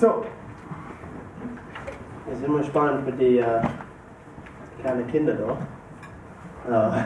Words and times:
So. 0.00 0.24
Es 2.26 2.38
ist 2.38 2.46
immer 2.46 2.62
spannend 2.64 3.04
mit 3.04 3.20
den 3.20 3.36
äh, 3.36 3.60
kleinen 4.80 5.06
Kindern 5.08 5.36
da. 6.66 6.96
Äh, 6.96 7.04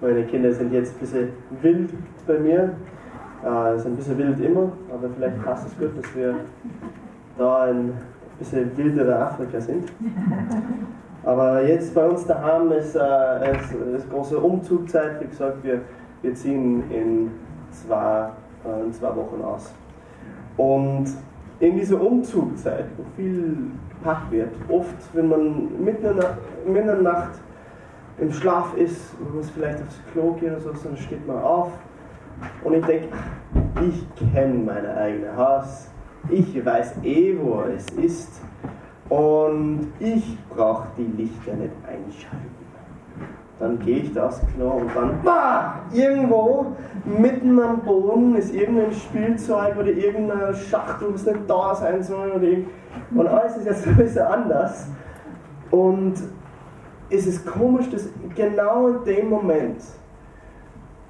meine 0.00 0.24
Kinder 0.24 0.52
sind 0.52 0.72
jetzt 0.72 0.96
ein 0.96 0.98
bisschen 0.98 1.28
wild 1.62 1.92
bei 2.26 2.40
mir. 2.40 2.74
Äh, 3.44 3.78
sind 3.78 3.92
ein 3.92 3.96
bisschen 3.96 4.18
wild 4.18 4.40
immer, 4.40 4.72
aber 4.92 5.08
vielleicht 5.16 5.40
passt 5.44 5.68
es 5.68 5.78
gut, 5.78 5.96
dass 5.96 6.16
wir 6.16 6.34
da 7.38 7.66
ein 7.66 7.92
bisschen 8.40 8.76
wilderer 8.76 9.26
Afrika 9.26 9.60
sind. 9.60 9.92
Aber 11.22 11.62
jetzt 11.64 11.94
bei 11.94 12.08
uns 12.08 12.26
daheim 12.26 12.72
ist, 12.72 12.96
äh, 12.96 13.52
ist, 13.52 13.72
ist 13.72 14.10
große 14.10 14.36
Umzugzeit. 14.36 15.20
Wie 15.20 15.28
gesagt, 15.28 15.62
wir, 15.62 15.82
wir 16.22 16.34
ziehen 16.34 16.90
in 16.90 17.30
zwei, 17.70 18.30
äh, 18.64 18.84
in 18.84 18.92
zwei 18.92 19.14
Wochen 19.14 19.40
aus. 19.44 19.72
Und 20.56 21.06
in 21.60 21.76
dieser 21.76 22.00
Umzugzeit, 22.00 22.86
wo 22.96 23.04
viel 23.16 23.56
gepackt 23.90 24.32
wird, 24.32 24.50
oft, 24.68 24.96
wenn 25.12 25.28
man 25.28 25.84
mitten 25.84 26.06
in 26.66 26.74
der, 26.74 26.96
Nacht 26.96 27.38
im 28.18 28.32
Schlaf 28.32 28.74
ist, 28.76 29.18
man 29.20 29.36
muss 29.36 29.50
vielleicht 29.50 29.82
aufs 29.82 30.00
Klo 30.12 30.32
gehen 30.32 30.52
oder 30.54 30.60
so, 30.60 30.70
dann 30.72 30.96
steht 30.96 31.26
man 31.26 31.38
auf 31.38 31.72
und 32.64 32.74
ich 32.74 32.84
denke, 32.84 33.08
ich 33.86 34.32
kenne 34.32 34.54
mein 34.54 34.86
eigenes 34.86 35.36
Haus, 35.36 35.90
ich 36.30 36.64
weiß 36.64 36.96
eh, 37.02 37.36
wo 37.38 37.62
es 37.62 37.86
ist 37.90 38.40
und 39.10 39.92
ich 39.98 40.38
brauche 40.48 40.88
die 40.96 41.22
Lichter 41.22 41.54
nicht 41.54 41.74
einschalten. 41.86 42.60
Dann 43.60 43.78
gehe 43.78 43.98
ich 43.98 44.12
da 44.14 44.26
aufs 44.26 44.40
Klo 44.54 44.70
und 44.70 44.90
dann, 44.94 45.20
bah, 45.22 45.80
irgendwo 45.92 46.66
mitten 47.04 47.60
am 47.60 47.80
Boden 47.80 48.34
ist 48.34 48.54
irgendein 48.54 48.92
Spielzeug 48.92 49.76
oder 49.78 49.88
irgendeine 49.88 50.54
Schachtel, 50.54 51.08
was 51.12 51.26
nicht 51.26 51.40
da 51.46 51.74
sein 51.74 52.02
soll. 52.02 52.30
Oder 52.32 52.46
und 53.14 53.26
alles 53.26 53.58
ist 53.58 53.66
jetzt 53.66 53.86
ein 53.86 53.96
bisschen 53.96 54.26
anders. 54.26 54.88
Und 55.70 56.14
es 57.10 57.26
ist 57.26 57.46
komisch, 57.46 57.90
dass 57.90 58.08
genau 58.34 58.88
in 58.88 59.04
dem 59.04 59.28
Moment, 59.28 59.82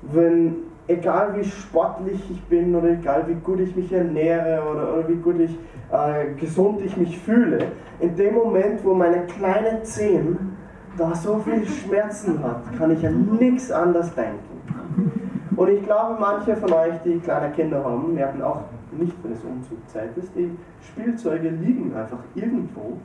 wenn, 0.02 0.56
egal 0.88 1.36
wie 1.36 1.44
sportlich 1.44 2.20
ich 2.30 2.42
bin 2.44 2.74
oder 2.74 2.90
egal 2.90 3.24
wie 3.28 3.34
gut 3.34 3.60
ich 3.60 3.76
mich 3.76 3.92
ernähre 3.92 4.62
oder, 4.68 4.94
oder 4.94 5.08
wie 5.08 5.16
gut 5.16 5.38
ich 5.38 5.56
äh, 5.92 6.34
gesund 6.34 6.80
ich 6.84 6.96
mich 6.96 7.18
fühle, 7.18 7.66
in 8.00 8.16
dem 8.16 8.34
Moment, 8.34 8.84
wo 8.84 8.92
meine 8.94 9.26
kleine 9.26 9.82
Zehen 9.82 10.56
da 11.00 11.14
so 11.14 11.38
viel 11.38 11.66
Schmerzen 11.66 12.42
hat, 12.42 12.60
kann 12.76 12.90
ich 12.90 13.06
an 13.06 13.38
nichts 13.40 13.72
anderes 13.72 14.14
denken. 14.14 15.10
Und 15.56 15.68
ich 15.68 15.82
glaube, 15.84 16.16
manche 16.20 16.54
von 16.56 16.72
euch, 16.72 16.94
die 17.04 17.18
kleine 17.18 17.50
Kinder 17.52 17.82
haben, 17.82 18.14
merken 18.14 18.42
auch 18.42 18.62
nicht, 18.92 19.14
wenn 19.22 19.32
es 19.32 19.42
Umzugzeit 19.42 20.16
ist, 20.16 20.34
die 20.36 20.50
Spielzeuge 20.80 21.48
liegen 21.48 21.94
einfach 21.94 22.18
irgendwo. 22.34 22.98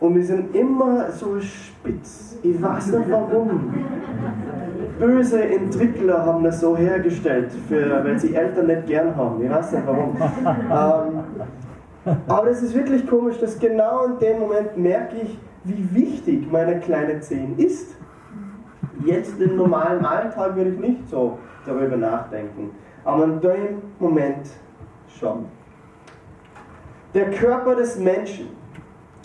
Und 0.00 0.14
wir 0.14 0.24
sind 0.24 0.54
immer 0.54 1.10
so 1.10 1.40
spitz. 1.40 2.38
Ich 2.42 2.62
weiß 2.62 2.92
nicht 2.92 3.10
warum. 3.10 3.74
Böse 4.98 5.44
Entwickler 5.44 6.24
haben 6.24 6.44
das 6.44 6.60
so 6.60 6.76
hergestellt, 6.76 7.50
für, 7.68 8.04
weil 8.04 8.18
sie 8.18 8.34
Eltern 8.34 8.66
nicht 8.66 8.86
gern 8.86 9.16
haben. 9.16 9.42
Ich 9.42 9.50
weiß 9.50 9.72
nicht 9.72 9.86
warum. 9.86 10.16
Ähm, 12.06 12.14
aber 12.26 12.48
es 12.48 12.62
ist 12.62 12.74
wirklich 12.74 13.06
komisch, 13.06 13.38
dass 13.38 13.58
genau 13.58 14.06
in 14.06 14.18
dem 14.18 14.38
Moment 14.40 14.76
merke 14.76 15.16
ich, 15.22 15.38
wie 15.68 15.94
wichtig 15.94 16.50
meine 16.50 16.80
kleine 16.80 17.20
Zehn 17.20 17.56
ist. 17.58 17.96
Jetzt 19.04 19.40
im 19.40 19.56
normalen 19.56 20.04
Alltag 20.04 20.56
würde 20.56 20.70
ich 20.70 20.78
nicht 20.78 21.08
so 21.08 21.38
darüber 21.64 21.96
nachdenken, 21.96 22.70
aber 23.04 23.24
in 23.24 23.40
dem 23.40 23.82
Moment 23.98 24.48
schon. 25.08 25.46
Der 27.14 27.30
Körper 27.30 27.76
des 27.76 27.98
Menschen 27.98 28.48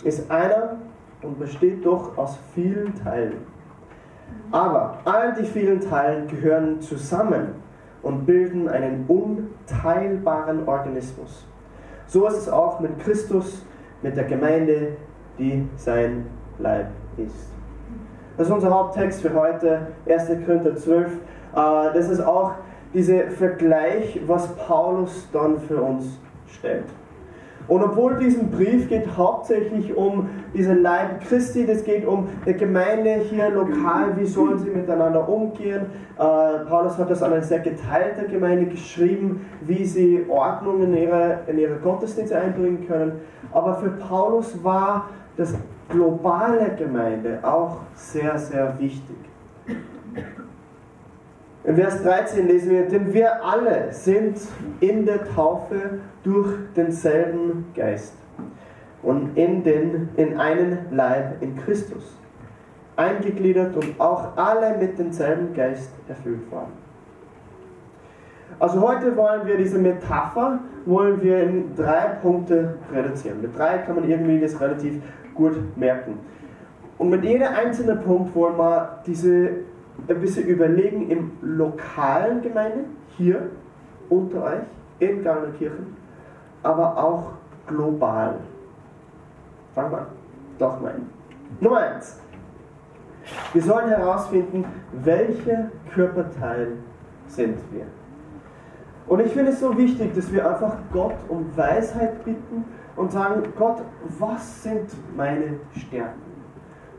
ist 0.04 0.30
einer 0.30 0.76
und 1.22 1.38
besteht 1.38 1.84
doch 1.84 2.16
aus 2.16 2.38
vielen 2.54 2.94
Teilen. 2.94 3.38
Aber 4.50 4.98
all 5.04 5.34
die 5.34 5.44
vielen 5.44 5.80
Teilen 5.80 6.28
gehören 6.28 6.80
zusammen 6.80 7.54
und 8.02 8.26
bilden 8.26 8.68
einen 8.68 9.04
unteilbaren 9.08 10.68
Organismus. 10.68 11.46
So 12.06 12.26
ist 12.26 12.36
es 12.36 12.48
auch 12.48 12.80
mit 12.80 12.98
Christus, 13.00 13.64
mit 14.02 14.16
der 14.16 14.24
Gemeinde, 14.24 14.96
die 15.38 15.66
sein 15.76 16.26
Leib 16.58 16.86
ist. 17.16 17.50
Das 18.36 18.48
ist 18.48 18.52
unser 18.52 18.70
Haupttext 18.70 19.22
für 19.22 19.32
heute, 19.32 19.86
1. 20.08 20.26
Korinther 20.44 20.76
12. 20.76 21.06
Äh, 21.06 21.16
das 21.94 22.08
ist 22.08 22.20
auch 22.20 22.52
dieser 22.92 23.28
Vergleich, 23.30 24.20
was 24.26 24.48
Paulus 24.56 25.28
dann 25.32 25.58
für 25.60 25.80
uns 25.80 26.18
stellt. 26.46 26.84
Und 27.66 27.82
obwohl 27.82 28.16
diesen 28.16 28.50
Brief 28.50 28.88
geht 28.88 29.16
hauptsächlich 29.16 29.96
um 29.96 30.28
diesen 30.52 30.82
Leib 30.82 31.22
Christi, 31.22 31.64
das 31.66 31.82
geht 31.82 32.06
um 32.06 32.28
die 32.46 32.52
Gemeinde 32.52 33.22
hier 33.30 33.48
lokal, 33.48 34.16
wie 34.18 34.26
sollen 34.26 34.58
sie 34.58 34.68
miteinander 34.68 35.26
umgehen. 35.26 35.86
Äh, 36.18 36.64
Paulus 36.68 36.98
hat 36.98 37.08
das 37.08 37.22
an 37.22 37.32
eine 37.32 37.42
sehr 37.42 37.60
geteilte 37.60 38.26
Gemeinde 38.26 38.66
geschrieben, 38.66 39.46
wie 39.62 39.84
sie 39.86 40.26
Ordnung 40.28 40.82
in 40.82 40.94
ihre, 40.94 41.38
in 41.46 41.58
ihre 41.58 41.76
Gottesdienste 41.76 42.38
einbringen 42.38 42.86
können. 42.86 43.20
Aber 43.50 43.76
für 43.76 43.90
Paulus 43.90 44.62
war 44.62 45.08
das 45.38 45.54
globale 45.88 46.74
Gemeinde 46.76 47.38
auch 47.42 47.78
sehr, 47.94 48.38
sehr 48.38 48.78
wichtig. 48.78 49.16
In 51.64 51.76
Vers 51.76 52.02
13 52.02 52.46
lesen 52.46 52.70
wir, 52.70 52.86
denn 52.86 53.12
wir 53.14 53.42
alle 53.42 53.90
sind 53.90 54.38
in 54.80 55.06
der 55.06 55.24
Taufe 55.24 56.00
durch 56.22 56.52
denselben 56.76 57.66
Geist 57.74 58.14
und 59.02 59.36
in, 59.36 59.62
den, 59.62 60.10
in 60.16 60.38
einen 60.38 60.78
Leib 60.90 61.42
in 61.42 61.56
Christus 61.56 62.18
eingegliedert 62.96 63.74
und 63.76 63.98
auch 63.98 64.36
alle 64.36 64.76
mit 64.78 64.98
demselben 64.98 65.54
Geist 65.54 65.90
erfüllt 66.08 66.50
worden. 66.50 66.72
Also 68.58 68.80
heute 68.80 69.16
wollen 69.16 69.46
wir 69.46 69.56
diese 69.56 69.78
Metapher, 69.78 70.60
wollen 70.86 71.20
wir 71.22 71.42
in 71.42 71.74
drei 71.74 72.08
Punkte 72.22 72.76
reduzieren. 72.92 73.40
Mit 73.40 73.58
drei 73.58 73.78
kann 73.78 73.96
man 73.96 74.08
irgendwie 74.08 74.38
das 74.38 74.60
relativ 74.60 75.02
gut 75.34 75.76
merken. 75.76 76.18
Und 76.98 77.10
mit 77.10 77.24
jedem 77.24 77.48
einzelnen 77.48 78.00
Punkt 78.02 78.34
wollen 78.34 78.56
wir 78.56 79.00
diese 79.06 79.50
ein 80.08 80.20
bisschen 80.20 80.46
überlegen 80.46 81.10
im 81.10 81.32
lokalen 81.40 82.42
Gemeinde, 82.42 82.84
hier 83.16 83.50
unter 84.08 84.42
euch, 84.44 84.62
in 84.98 85.22
Gallnerkirchen, 85.22 85.96
aber 86.62 86.96
auch 86.96 87.32
global. 87.66 88.36
Fangen 89.74 89.90
wir 89.92 89.98
an. 89.98 90.06
Doch 90.58 90.80
mal. 90.80 90.94
Nummer 91.60 91.78
eins. 91.78 92.20
Wir 93.52 93.62
sollen 93.62 93.88
herausfinden, 93.88 94.64
welche 94.92 95.70
Körperteil 95.94 96.72
sind 97.26 97.58
wir. 97.72 97.86
Und 99.06 99.20
ich 99.20 99.32
finde 99.32 99.52
es 99.52 99.60
so 99.60 99.76
wichtig, 99.76 100.14
dass 100.14 100.32
wir 100.32 100.48
einfach 100.48 100.76
Gott 100.92 101.14
um 101.28 101.46
Weisheit 101.56 102.24
bitten 102.24 102.64
und 102.96 103.12
sagen, 103.12 103.42
Gott, 103.56 103.82
was 104.18 104.62
sind 104.62 104.88
meine 105.16 105.58
Stärken? 105.76 106.24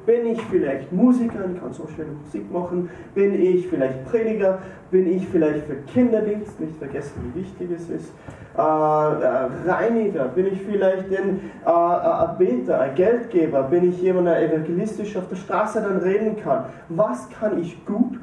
Bin 0.06 0.28
ich 0.28 0.41
vielleicht 0.44 0.91
Musiker 0.91 1.44
und 1.44 1.59
kann 1.59 1.73
so 1.73 1.88
schöne 1.88 2.11
Musik 2.11 2.51
machen? 2.51 2.91
Bin 3.16 3.33
ich 3.33 3.67
vielleicht 3.67 4.06
Prediger? 4.06 4.59
Bin 4.91 5.11
ich 5.11 5.28
vielleicht 5.28 5.66
für 5.66 5.78
Kinderdienst? 5.91 6.59
Nicht 6.59 6.75
vergessen, 6.78 7.33
wie 7.33 7.41
wichtig 7.41 7.72
es 7.72 7.89
ist. 7.89 8.13
Äh, 8.56 8.61
äh, 8.61 9.47
Reiniger? 9.66 10.25
Bin 10.25 10.45
ich 10.45 10.61
vielleicht 10.61 11.06
ein, 11.06 11.51
äh, 11.66 11.69
ein 11.69 12.38
Beter, 12.38 12.81
ein 12.81 12.94
Geldgeber? 12.94 13.63
Bin 13.63 13.89
ich 13.89 14.00
jemand, 14.00 14.27
der 14.27 14.44
evangelistisch 14.44 15.17
auf 15.17 15.27
der 15.27 15.38
Straße 15.38 15.81
dann 15.81 15.97
reden 15.97 16.38
kann? 16.38 16.66
Was 16.89 17.27
kann 17.31 17.59
ich 17.59 17.83
gut? 17.85 18.19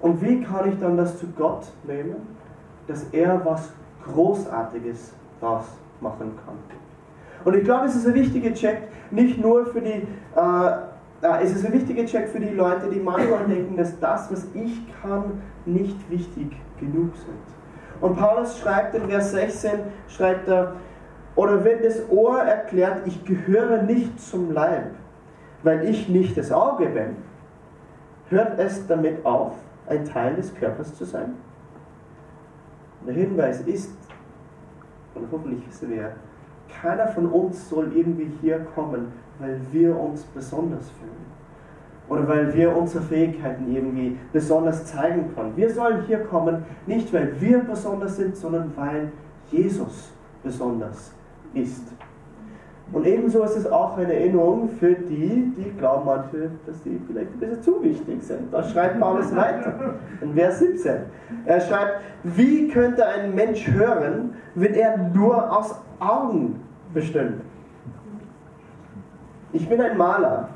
Und 0.00 0.20
wie 0.20 0.42
kann 0.42 0.68
ich 0.68 0.80
dann 0.80 0.96
das 0.96 1.18
zu 1.18 1.26
Gott 1.28 1.66
nehmen, 1.86 2.16
dass 2.88 3.04
er 3.12 3.44
was 3.44 3.72
Großartiges 4.04 5.12
daraus 5.40 5.66
machen 6.00 6.32
kann? 6.44 6.56
Und 7.44 7.54
ich 7.56 7.64
glaube, 7.64 7.86
es 7.86 7.96
ist 7.96 8.06
ein 8.06 8.14
wichtiger 8.14 8.52
Check, 8.52 8.82
nicht 9.10 9.38
nur 9.38 9.66
für 9.66 9.80
die, 9.80 10.06
äh, 10.36 10.70
äh, 11.22 11.42
es 11.42 11.54
ist 11.54 11.64
ein 11.64 11.72
wichtiger 11.72 12.04
Check 12.04 12.28
für 12.28 12.40
die 12.40 12.54
Leute, 12.54 12.88
die 12.90 13.00
manchmal 13.00 13.46
denken, 13.46 13.76
dass 13.76 13.98
das, 14.00 14.30
was 14.30 14.46
ich 14.54 14.82
kann, 15.00 15.42
nicht 15.64 16.10
wichtig 16.10 16.56
genug 16.78 17.16
sind. 17.16 17.58
Und 18.00 18.16
Paulus 18.16 18.58
schreibt 18.58 18.94
in 18.94 19.08
Vers 19.08 19.32
16, 19.32 19.70
schreibt 20.08 20.48
er, 20.48 20.74
oder 21.34 21.64
wenn 21.64 21.82
das 21.82 22.08
Ohr 22.10 22.40
erklärt, 22.40 23.06
ich 23.06 23.24
gehöre 23.24 23.82
nicht 23.82 24.20
zum 24.20 24.52
Leib, 24.52 24.90
weil 25.62 25.88
ich 25.88 26.08
nicht 26.08 26.36
das 26.36 26.52
Auge 26.52 26.86
bin, 26.86 27.16
hört 28.28 28.58
es 28.58 28.86
damit 28.86 29.24
auf, 29.24 29.54
ein 29.86 30.04
Teil 30.04 30.34
des 30.34 30.54
Körpers 30.54 30.94
zu 30.94 31.04
sein? 31.04 31.34
Der 33.06 33.14
Hinweis 33.14 33.60
ist, 33.62 33.96
und 35.18 35.28
hoffentlich 35.30 35.66
wissen 35.68 35.90
wir, 35.90 36.12
keiner 36.80 37.08
von 37.08 37.26
uns 37.26 37.68
soll 37.68 37.92
irgendwie 37.94 38.30
hier 38.40 38.60
kommen, 38.74 39.08
weil 39.38 39.60
wir 39.72 39.98
uns 39.98 40.22
besonders 40.22 40.90
fühlen. 40.90 41.28
Oder 42.08 42.26
weil 42.26 42.54
wir 42.54 42.74
unsere 42.74 43.04
Fähigkeiten 43.04 43.74
irgendwie 43.74 44.16
besonders 44.32 44.86
zeigen 44.86 45.34
können. 45.34 45.54
Wir 45.56 45.72
sollen 45.72 46.04
hier 46.06 46.20
kommen, 46.24 46.64
nicht 46.86 47.12
weil 47.12 47.38
wir 47.40 47.58
besonders 47.60 48.16
sind, 48.16 48.36
sondern 48.36 48.72
weil 48.76 49.12
Jesus 49.50 50.10
besonders 50.42 51.12
ist. 51.52 51.92
Und 52.90 53.06
ebenso 53.06 53.42
ist 53.42 53.56
es 53.56 53.70
auch 53.70 53.98
eine 53.98 54.14
Erinnerung 54.14 54.68
für 54.68 54.94
die, 54.94 55.52
die 55.56 55.70
glauben 55.78 56.06
manche, 56.06 56.50
dass 56.66 56.82
sie 56.82 56.98
vielleicht 57.06 57.32
ein 57.32 57.38
bisschen 57.38 57.62
zu 57.62 57.82
wichtig 57.82 58.22
sind. 58.22 58.52
Da 58.52 58.62
schreibt 58.62 58.98
Paulus 58.98 59.34
weiter 59.36 59.96
in 60.22 60.32
Vers 60.34 60.58
17. 60.60 60.96
Er 61.44 61.60
schreibt, 61.60 62.00
wie 62.24 62.68
könnte 62.68 63.06
ein 63.06 63.34
Mensch 63.34 63.68
hören, 63.68 64.34
wenn 64.54 64.72
er 64.72 64.96
nur 64.96 65.54
aus 65.54 65.74
Augen 66.00 66.60
bestünde? 66.94 67.40
Ich 69.52 69.68
bin 69.68 69.80
ein 69.80 69.96
Maler 69.96 70.48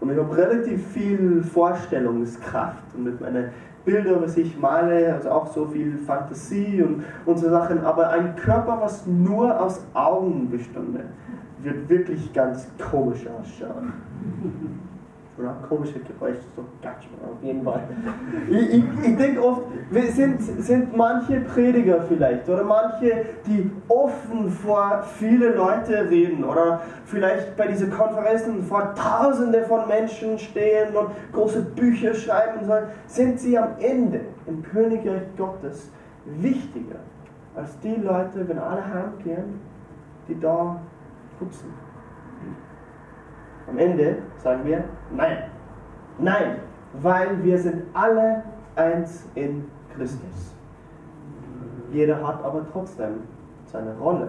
und 0.00 0.10
ich 0.10 0.18
habe 0.18 0.36
relativ 0.36 0.86
viel 0.88 1.42
Vorstellungskraft 1.42 2.82
und 2.96 3.04
mit 3.04 3.20
meinen 3.20 3.50
Bildern, 3.84 4.22
was 4.22 4.36
ich 4.36 4.58
male, 4.58 5.14
also 5.14 5.30
auch 5.30 5.46
so 5.46 5.66
viel 5.66 5.96
Fantasie 5.98 6.82
und, 6.82 7.04
und 7.26 7.38
so 7.38 7.48
Sachen, 7.48 7.82
aber 7.84 8.10
ein 8.10 8.36
Körper, 8.36 8.78
was 8.80 9.06
nur 9.06 9.58
aus 9.58 9.84
Augen 9.94 10.50
bestünde, 10.50 11.04
wird 11.62 11.88
wirklich 11.88 12.32
ganz 12.32 12.66
komisch 12.90 13.26
ausschauen. 13.26 13.92
Oder 15.38 15.56
komische 15.66 16.00
Geräusche, 16.00 16.40
so 16.54 16.64
gatsch, 16.82 17.06
auf 17.24 17.42
jeden 17.42 17.62
Fall. 17.62 17.82
Ich, 18.50 18.74
ich, 18.74 18.84
ich 19.02 19.16
denke 19.16 19.42
oft, 19.42 19.62
sind, 20.10 20.42
sind 20.42 20.94
manche 20.94 21.40
Prediger 21.40 22.02
vielleicht 22.02 22.46
oder 22.46 22.62
manche, 22.62 23.24
die 23.46 23.70
offen 23.88 24.50
vor 24.50 25.02
viele 25.16 25.54
Leute 25.54 26.10
reden 26.10 26.44
oder 26.44 26.82
vielleicht 27.06 27.56
bei 27.56 27.68
diesen 27.68 27.90
Konferenzen 27.90 28.62
vor 28.64 28.94
Tausende 28.94 29.62
von 29.62 29.88
Menschen 29.88 30.38
stehen 30.38 30.94
und 30.94 31.08
große 31.32 31.62
Bücher 31.62 32.12
schreiben 32.12 32.66
sollen, 32.66 32.88
sind 33.06 33.40
sie 33.40 33.56
am 33.56 33.70
Ende 33.78 34.20
im 34.46 34.62
Königreich 34.62 35.22
Gottes 35.38 35.90
wichtiger 36.26 36.98
als 37.54 37.78
die 37.80 37.96
Leute, 37.96 38.46
wenn 38.46 38.58
alle 38.58 38.84
heimkehren, 38.84 39.60
die 40.28 40.38
da 40.38 40.80
putzen. 41.40 41.72
Am 43.68 43.78
Ende 43.78 44.18
sagen 44.38 44.64
wir 44.64 44.84
nein. 45.10 45.38
Nein, 46.18 46.56
weil 47.02 47.42
wir 47.42 47.58
sind 47.58 47.82
alle 47.94 48.44
eins 48.76 49.26
in 49.34 49.64
Christus. 49.96 50.54
Jeder 51.92 52.24
hat 52.26 52.44
aber 52.44 52.64
trotzdem 52.72 53.22
seine 53.64 53.96
Rolle. 53.98 54.28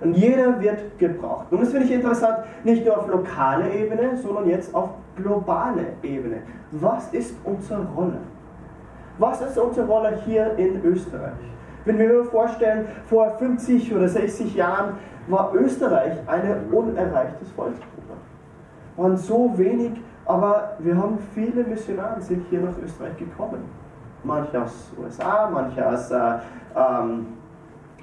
Und 0.00 0.14
jeder 0.14 0.60
wird 0.60 0.98
gebraucht. 0.98 1.46
Und 1.50 1.62
das 1.62 1.70
finde 1.70 1.86
ich 1.86 1.92
interessant, 1.92 2.38
nicht 2.64 2.84
nur 2.84 2.98
auf 2.98 3.08
lokale 3.08 3.72
Ebene, 3.72 4.16
sondern 4.16 4.48
jetzt 4.48 4.74
auf 4.74 4.90
globale 5.16 5.94
Ebene. 6.02 6.38
Was 6.72 7.12
ist 7.12 7.34
unsere 7.44 7.84
Rolle? 7.96 8.18
Was 9.18 9.40
ist 9.40 9.56
unsere 9.56 9.86
Rolle 9.86 10.18
hier 10.24 10.54
in 10.56 10.84
Österreich? 10.84 11.32
Wenn 11.84 11.98
wir 11.98 12.20
uns 12.20 12.28
vorstellen, 12.30 12.86
vor 13.06 13.30
50 13.38 13.94
oder 13.94 14.08
60 14.08 14.54
Jahren 14.54 14.94
war 15.28 15.54
Österreich 15.54 16.18
ein 16.26 16.66
unerreichtes 16.70 17.50
Volksgruppe. 17.52 18.14
Waren 18.96 19.16
so 19.16 19.52
wenig, 19.56 19.92
aber 20.24 20.76
wir 20.78 20.96
haben 20.96 21.18
viele 21.34 21.64
Missionare 21.64 22.20
sind 22.20 22.46
hier 22.50 22.60
nach 22.60 22.76
Österreich 22.82 23.16
gekommen. 23.16 23.64
Manche 24.22 24.62
aus 24.62 24.92
USA, 24.98 25.50
manche 25.52 25.86
aus, 25.86 26.10
äh, 26.10 26.38
ähm, 26.76 27.26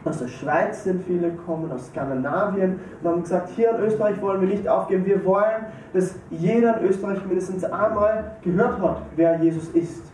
aus 0.04 0.20
der 0.20 0.28
Schweiz 0.28 0.84
sind 0.84 1.04
viele 1.04 1.32
gekommen, 1.32 1.72
aus 1.72 1.88
Skandinavien 1.88 2.80
und 3.02 3.10
haben 3.10 3.22
gesagt, 3.22 3.50
hier 3.50 3.72
in 3.72 3.84
Österreich 3.86 4.22
wollen 4.22 4.42
wir 4.42 4.48
nicht 4.48 4.68
aufgeben. 4.68 5.06
Wir 5.06 5.24
wollen, 5.26 5.66
dass 5.94 6.16
jeder 6.30 6.80
in 6.80 6.88
Österreich 6.88 7.26
mindestens 7.26 7.64
einmal 7.64 8.36
gehört 8.44 8.82
hat, 8.82 9.02
wer 9.16 9.40
Jesus 9.42 9.70
ist. 9.70 10.12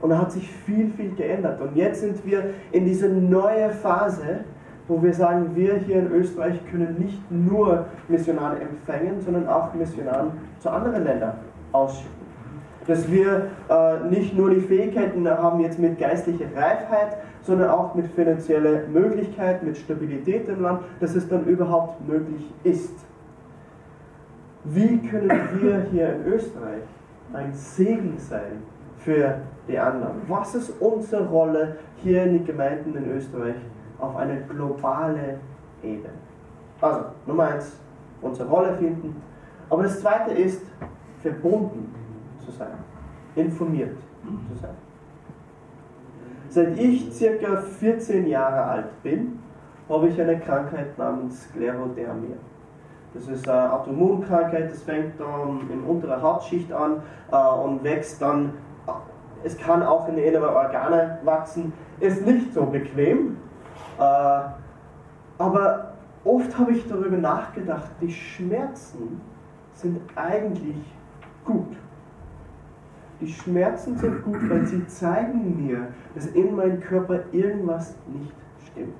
Und 0.00 0.10
da 0.10 0.18
hat 0.18 0.32
sich 0.32 0.50
viel, 0.50 0.90
viel 0.90 1.14
geändert. 1.14 1.60
Und 1.60 1.76
jetzt 1.76 2.00
sind 2.00 2.24
wir 2.24 2.54
in 2.72 2.86
diese 2.86 3.08
neue 3.08 3.70
Phase, 3.70 4.44
wo 4.90 5.00
wir 5.00 5.14
sagen, 5.14 5.52
wir 5.54 5.76
hier 5.76 6.00
in 6.00 6.10
Österreich 6.10 6.60
können 6.68 6.96
nicht 6.98 7.30
nur 7.30 7.86
Missionare 8.08 8.56
empfangen, 8.60 9.20
sondern 9.20 9.46
auch 9.46 9.72
Missionare 9.72 10.32
zu 10.58 10.68
anderen 10.68 11.04
Ländern 11.04 11.34
ausschicken. 11.70 12.10
Dass 12.88 13.08
wir 13.08 13.46
äh, 13.68 14.08
nicht 14.10 14.36
nur 14.36 14.50
die 14.50 14.60
Fähigkeiten 14.60 15.28
haben 15.28 15.60
jetzt 15.60 15.78
mit 15.78 15.96
geistlicher 15.96 16.46
Reifheit, 16.56 17.18
sondern 17.42 17.70
auch 17.70 17.94
mit 17.94 18.08
finanzieller 18.08 18.88
Möglichkeit, 18.92 19.62
mit 19.62 19.76
Stabilität 19.76 20.48
im 20.48 20.62
Land, 20.62 20.80
dass 20.98 21.14
es 21.14 21.28
dann 21.28 21.44
überhaupt 21.44 22.06
möglich 22.08 22.52
ist. 22.64 22.94
Wie 24.64 24.98
können 24.98 25.30
wir 25.60 25.86
hier 25.92 26.16
in 26.16 26.32
Österreich 26.32 26.82
ein 27.32 27.54
Segen 27.54 28.14
sein 28.18 28.64
für 28.98 29.36
die 29.68 29.78
anderen? 29.78 30.16
Was 30.26 30.56
ist 30.56 30.72
unsere 30.80 31.28
Rolle 31.28 31.76
hier 32.02 32.24
in 32.24 32.38
den 32.38 32.44
Gemeinden 32.44 32.96
in 32.96 33.12
Österreich 33.12 33.54
auf 34.00 34.16
eine 34.16 34.40
globale 34.42 35.40
Ebene. 35.82 36.10
Also, 36.80 37.04
Nummer 37.26 37.44
eins, 37.44 37.76
unsere 38.22 38.48
Rolle 38.48 38.76
finden. 38.76 39.22
Aber 39.68 39.82
das 39.82 40.00
zweite 40.00 40.32
ist, 40.32 40.62
verbunden 41.22 41.94
zu 42.44 42.50
sein, 42.50 42.72
informiert 43.34 43.96
zu 44.48 44.58
sein. 44.60 44.74
Seit 46.48 46.76
ich 46.78 47.12
circa 47.12 47.56
14 47.58 48.26
Jahre 48.26 48.62
alt 48.64 49.02
bin, 49.02 49.38
habe 49.88 50.08
ich 50.08 50.20
eine 50.20 50.38
Krankheit 50.38 50.96
namens 50.98 51.44
Sklerodermie. 51.44 52.34
Das 53.14 53.28
ist 53.28 53.48
eine 53.48 53.72
Autoimmunkrankheit, 53.72 54.70
das 54.70 54.82
fängt 54.82 55.18
dann 55.20 55.68
in 55.72 55.82
unterer 55.82 56.22
Hautschicht 56.22 56.72
an 56.72 57.02
äh, 57.30 57.36
und 57.36 57.82
wächst 57.82 58.22
dann. 58.22 58.54
Es 59.42 59.56
kann 59.56 59.82
auch 59.82 60.08
in 60.08 60.16
die 60.16 60.22
inneren 60.22 60.54
Organe 60.54 61.18
wachsen. 61.24 61.72
Ist 61.98 62.24
nicht 62.26 62.52
so 62.52 62.66
bequem, 62.66 63.36
aber 64.00 65.92
oft 66.24 66.58
habe 66.58 66.72
ich 66.72 66.88
darüber 66.88 67.16
nachgedacht, 67.16 67.90
die 68.00 68.10
Schmerzen 68.10 69.20
sind 69.74 70.00
eigentlich 70.16 70.76
gut. 71.44 71.76
Die 73.20 73.28
Schmerzen 73.30 73.96
sind 73.98 74.22
gut, 74.24 74.48
weil 74.48 74.64
sie 74.66 74.86
zeigen 74.86 75.66
mir, 75.66 75.88
dass 76.14 76.26
in 76.26 76.56
meinem 76.56 76.80
Körper 76.80 77.20
irgendwas 77.32 77.94
nicht 78.06 78.32
stimmt. 78.66 78.94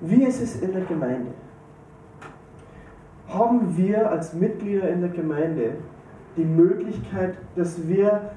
Wie 0.00 0.22
ist 0.22 0.40
es 0.40 0.60
in 0.60 0.72
der 0.72 0.84
Gemeinde? 0.84 1.32
Haben 3.28 3.76
wir 3.76 4.08
als 4.10 4.34
Mitglieder 4.34 4.88
in 4.88 5.00
der 5.00 5.10
Gemeinde 5.10 5.78
die 6.36 6.44
Möglichkeit, 6.44 7.36
dass 7.56 7.88
wir 7.88 8.30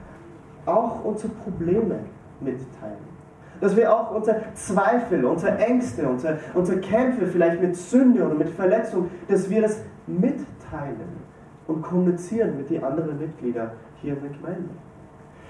auch 0.66 1.04
unsere 1.04 1.34
Probleme 1.34 2.00
mitteilen? 2.40 3.19
Dass 3.62 3.76
wir 3.76 3.94
auch 3.94 4.12
unsere 4.12 4.42
Zweifel, 4.54 5.26
unsere 5.26 5.58
Ängste, 5.58 6.08
unsere, 6.08 6.40
unsere 6.54 6.80
Kämpfe 6.80 7.28
vielleicht 7.28 7.62
mit 7.62 7.76
Sünde 7.76 8.26
oder 8.26 8.36
mit 8.36 8.50
Verletzung, 8.50 9.10
dass 9.28 9.50
wir 9.50 9.62
das 9.62 9.82
mitteilen 10.08 11.20
und 11.68 11.82
kommunizieren 11.82 12.58
mit 12.58 12.70
den 12.70 12.84
anderen 12.84 13.20
Mitgliedern 13.20 13.72
hier 14.02 14.14
in 14.14 14.22
der 14.22 14.32
Gemeinde. 14.32 14.70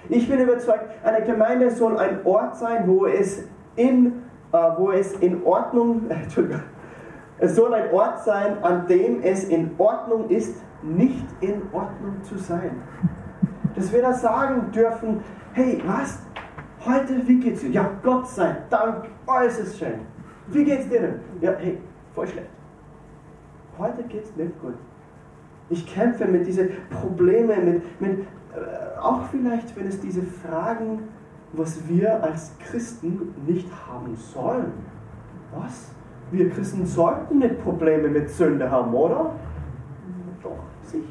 Ich 0.07 0.29
bin 0.29 0.39
überzeugt, 0.39 0.85
eine 1.03 1.25
Gemeinde 1.25 1.71
soll 1.71 1.97
ein 1.97 2.25
Ort 2.25 2.57
sein, 2.57 2.87
wo 2.87 3.05
es 3.05 3.43
in, 3.75 4.23
äh, 4.51 4.57
wo 4.77 4.91
es 4.91 5.13
in 5.13 5.43
Ordnung, 5.43 6.03
Entschuldigung, 6.09 6.61
es 7.37 7.55
soll 7.55 7.73
ein 7.73 7.91
Ort 7.93 8.23
sein, 8.23 8.61
an 8.63 8.87
dem 8.87 9.21
es 9.23 9.45
in 9.45 9.71
Ordnung 9.77 10.29
ist, 10.29 10.61
nicht 10.81 11.25
in 11.39 11.61
Ordnung 11.71 12.21
zu 12.23 12.37
sein. 12.37 12.71
Dass 13.75 13.93
wir 13.93 14.01
da 14.01 14.13
sagen 14.13 14.71
dürfen, 14.71 15.21
hey, 15.53 15.81
was? 15.85 16.19
Heute, 16.89 17.27
wie 17.27 17.39
geht's 17.39 17.61
dir? 17.61 17.69
Ja, 17.69 17.91
Gott 18.01 18.27
sei 18.27 18.57
Dank, 18.71 19.05
äußerst 19.27 19.77
schön. 19.77 19.99
Wie 20.47 20.63
geht's 20.63 20.89
dir 20.89 21.01
denn? 21.01 21.19
Ja, 21.39 21.51
hey, 21.59 21.77
voll 22.15 22.27
schlecht. 22.27 22.49
Heute 23.77 24.01
geht's 24.03 24.35
nicht 24.35 24.59
gut. 24.59 24.73
Ich 25.69 25.85
kämpfe 25.85 26.25
mit 26.25 26.47
diesen 26.47 26.69
Problemen, 26.89 27.65
mit, 27.65 28.01
mit 28.01 28.19
äh, 28.21 28.99
auch 28.99 29.21
vielleicht, 29.29 29.75
wenn 29.77 29.85
es 29.85 30.01
diese 30.01 30.23
Fragen, 30.23 31.03
was 31.53 31.87
wir 31.87 32.23
als 32.23 32.57
Christen 32.57 33.35
nicht 33.45 33.69
haben 33.87 34.15
sollen. 34.15 34.73
Was? 35.55 35.91
Wir 36.31 36.49
Christen 36.49 36.87
sollten 36.87 37.37
nicht 37.37 37.61
Probleme 37.61 38.07
mit 38.07 38.31
Sünde 38.31 38.71
haben, 38.71 38.95
oder? 38.95 39.35
Doch, 40.41 40.57
sicher. 40.81 41.05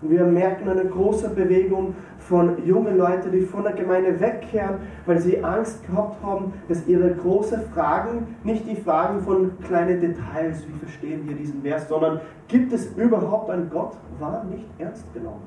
Wir 0.00 0.24
merken 0.24 0.68
eine 0.68 0.84
große 0.84 1.28
Bewegung 1.28 1.94
von 2.32 2.64
jungen 2.64 2.96
Leuten, 2.96 3.30
die 3.30 3.42
von 3.42 3.62
der 3.62 3.74
Gemeinde 3.74 4.18
wegkehren, 4.18 4.76
weil 5.04 5.18
sie 5.18 5.44
Angst 5.44 5.86
gehabt 5.86 6.16
haben, 6.24 6.54
dass 6.66 6.88
ihre 6.88 7.10
großen 7.10 7.60
Fragen, 7.74 8.36
nicht 8.42 8.66
die 8.66 8.74
Fragen 8.74 9.20
von 9.20 9.50
kleinen 9.60 10.00
Details, 10.00 10.66
wie 10.66 10.78
verstehen 10.78 11.28
wir 11.28 11.36
diesen 11.36 11.60
Vers, 11.60 11.86
sondern 11.90 12.22
gibt 12.48 12.72
es 12.72 12.86
überhaupt 12.96 13.50
einen 13.50 13.68
Gott, 13.68 13.98
war 14.18 14.44
nicht 14.44 14.64
ernst 14.78 15.04
genommen, 15.12 15.42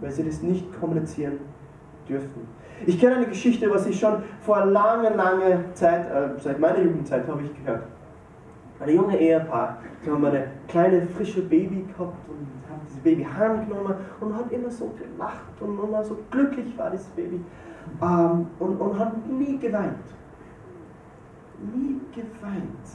weil 0.00 0.10
sie 0.10 0.24
das 0.24 0.42
nicht 0.42 0.66
kommunizieren 0.80 1.38
dürften. 2.08 2.40
Ich 2.84 2.98
kenne 2.98 3.14
eine 3.14 3.26
Geschichte, 3.26 3.70
was 3.70 3.86
ich 3.86 4.00
schon 4.00 4.14
vor 4.40 4.64
langer, 4.66 5.10
langer 5.10 5.72
Zeit, 5.74 6.10
äh, 6.10 6.40
seit 6.40 6.58
meiner 6.58 6.80
Jugendzeit 6.80 7.28
habe 7.28 7.40
ich 7.44 7.64
gehört. 7.64 7.84
Ein 8.80 8.96
junge 8.96 9.16
Ehepaar, 9.16 9.78
die 10.04 10.10
haben 10.10 10.24
eine 10.24 10.48
kleine 10.66 11.02
frische 11.02 11.42
Baby 11.42 11.84
gehabt 11.86 12.16
und 12.28 12.61
dieses 12.84 12.98
Baby 13.00 13.24
heimgenommen 13.24 13.94
und 14.20 14.34
hat 14.34 14.50
immer 14.52 14.70
so 14.70 14.92
gelacht 14.98 15.60
und 15.60 15.82
immer 15.82 16.04
so 16.04 16.18
glücklich 16.30 16.76
war 16.76 16.90
das 16.90 17.04
Baby. 17.06 17.40
ähm, 18.00 18.46
und, 18.58 18.76
und 18.80 18.98
hat 18.98 19.26
nie 19.28 19.58
geweint. 19.58 19.98
Nie 21.74 22.00
geweint. 22.14 22.86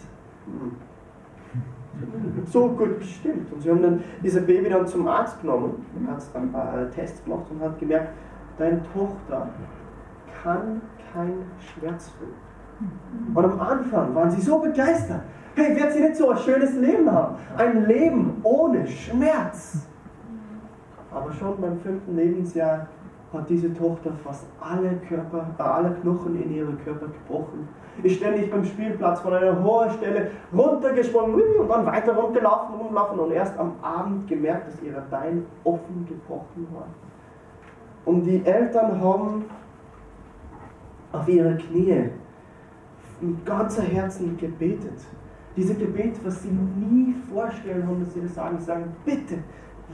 Hm. 0.46 0.76
So 2.46 2.70
gut 2.70 3.00
gestimmt. 3.00 3.52
Und 3.52 3.62
sie 3.62 3.70
haben 3.70 3.82
dann 3.82 4.04
diese 4.22 4.42
Baby 4.42 4.70
dann 4.70 4.86
zum 4.86 5.08
Arzt 5.08 5.42
genommen, 5.42 5.86
hat 6.08 6.24
dann 6.34 6.44
ein 6.44 6.52
paar 6.52 6.92
Tests 6.92 7.24
gemacht 7.24 7.46
und 7.50 7.60
hat 7.60 7.80
gemerkt, 7.80 8.10
deine 8.58 8.82
Tochter 8.94 9.50
kann 10.44 10.82
kein 11.12 11.34
Schmerz 11.60 12.10
fühlen. 12.10 12.34
Und 13.34 13.46
am 13.46 13.60
Anfang 13.60 14.14
waren 14.14 14.32
sie 14.32 14.42
so 14.42 14.60
begeistert. 14.60 15.22
Hey, 15.56 15.76
wird 15.76 15.92
sie 15.92 16.02
nicht 16.02 16.16
so 16.16 16.30
ein 16.30 16.38
schönes 16.38 16.76
Leben 16.76 17.12
haben? 17.12 17.36
Ein 17.58 17.86
Leben 17.88 18.40
ohne 18.44 18.86
Schmerz. 18.88 19.88
Aber 21.12 21.32
schon 21.34 21.60
beim 21.60 21.80
fünften 21.80 22.16
Lebensjahr 22.16 22.88
hat 23.34 23.50
diese 23.50 23.74
Tochter 23.74 24.12
fast 24.24 24.46
alle, 24.60 24.98
Körper, 25.08 25.48
äh, 25.58 25.62
alle 25.62 25.92
Knochen 25.96 26.42
in 26.42 26.54
ihrem 26.54 26.78
Körper 26.84 27.08
gebrochen. 27.08 27.68
Ist 28.04 28.18
ständig 28.18 28.52
beim 28.52 28.64
Spielplatz 28.64 29.20
von 29.22 29.34
einer 29.34 29.64
hohen 29.64 29.90
Stelle 29.92 30.32
runtergesprungen 30.56 31.42
und 31.60 31.70
dann 31.70 31.86
weiter 31.86 32.16
rumgelaufen, 32.16 32.76
rumlaufen 32.76 33.20
und 33.20 33.32
erst 33.32 33.58
am 33.58 33.74
Abend 33.82 34.28
gemerkt, 34.28 34.68
dass 34.68 34.82
ihre 34.84 35.02
Beine 35.10 35.42
offen 35.64 36.06
gebrochen 36.08 36.68
waren. 36.74 36.94
Und 38.06 38.24
die 38.24 38.46
Eltern 38.46 39.02
haben 39.02 39.46
auf 41.12 41.28
ihre 41.28 41.58
Knie 41.58 42.12
mit 43.22 43.46
ganzer 43.46 43.84
Herzen 43.84 44.38
gebetet. 44.38 45.00
Diese 45.56 45.74
Gebet, 45.76 46.24
was 46.24 46.44
sie 46.44 46.50
nie 46.50 47.16
vorstellen 47.32 47.88
haben, 47.88 48.00
dass 48.04 48.14
sie 48.14 48.22
das 48.22 48.36
sagen, 48.36 48.60
sagen, 48.60 48.96
bitte, 49.04 49.40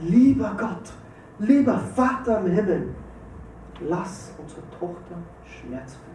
lieber 0.00 0.54
Gott, 0.58 0.92
lieber 1.38 1.78
Vater 1.78 2.40
im 2.40 2.52
Himmel, 2.52 2.94
lass 3.80 4.34
unsere 4.38 4.62
Tochter 4.78 5.16
Schmerz 5.44 5.94
fühlen. 5.94 6.14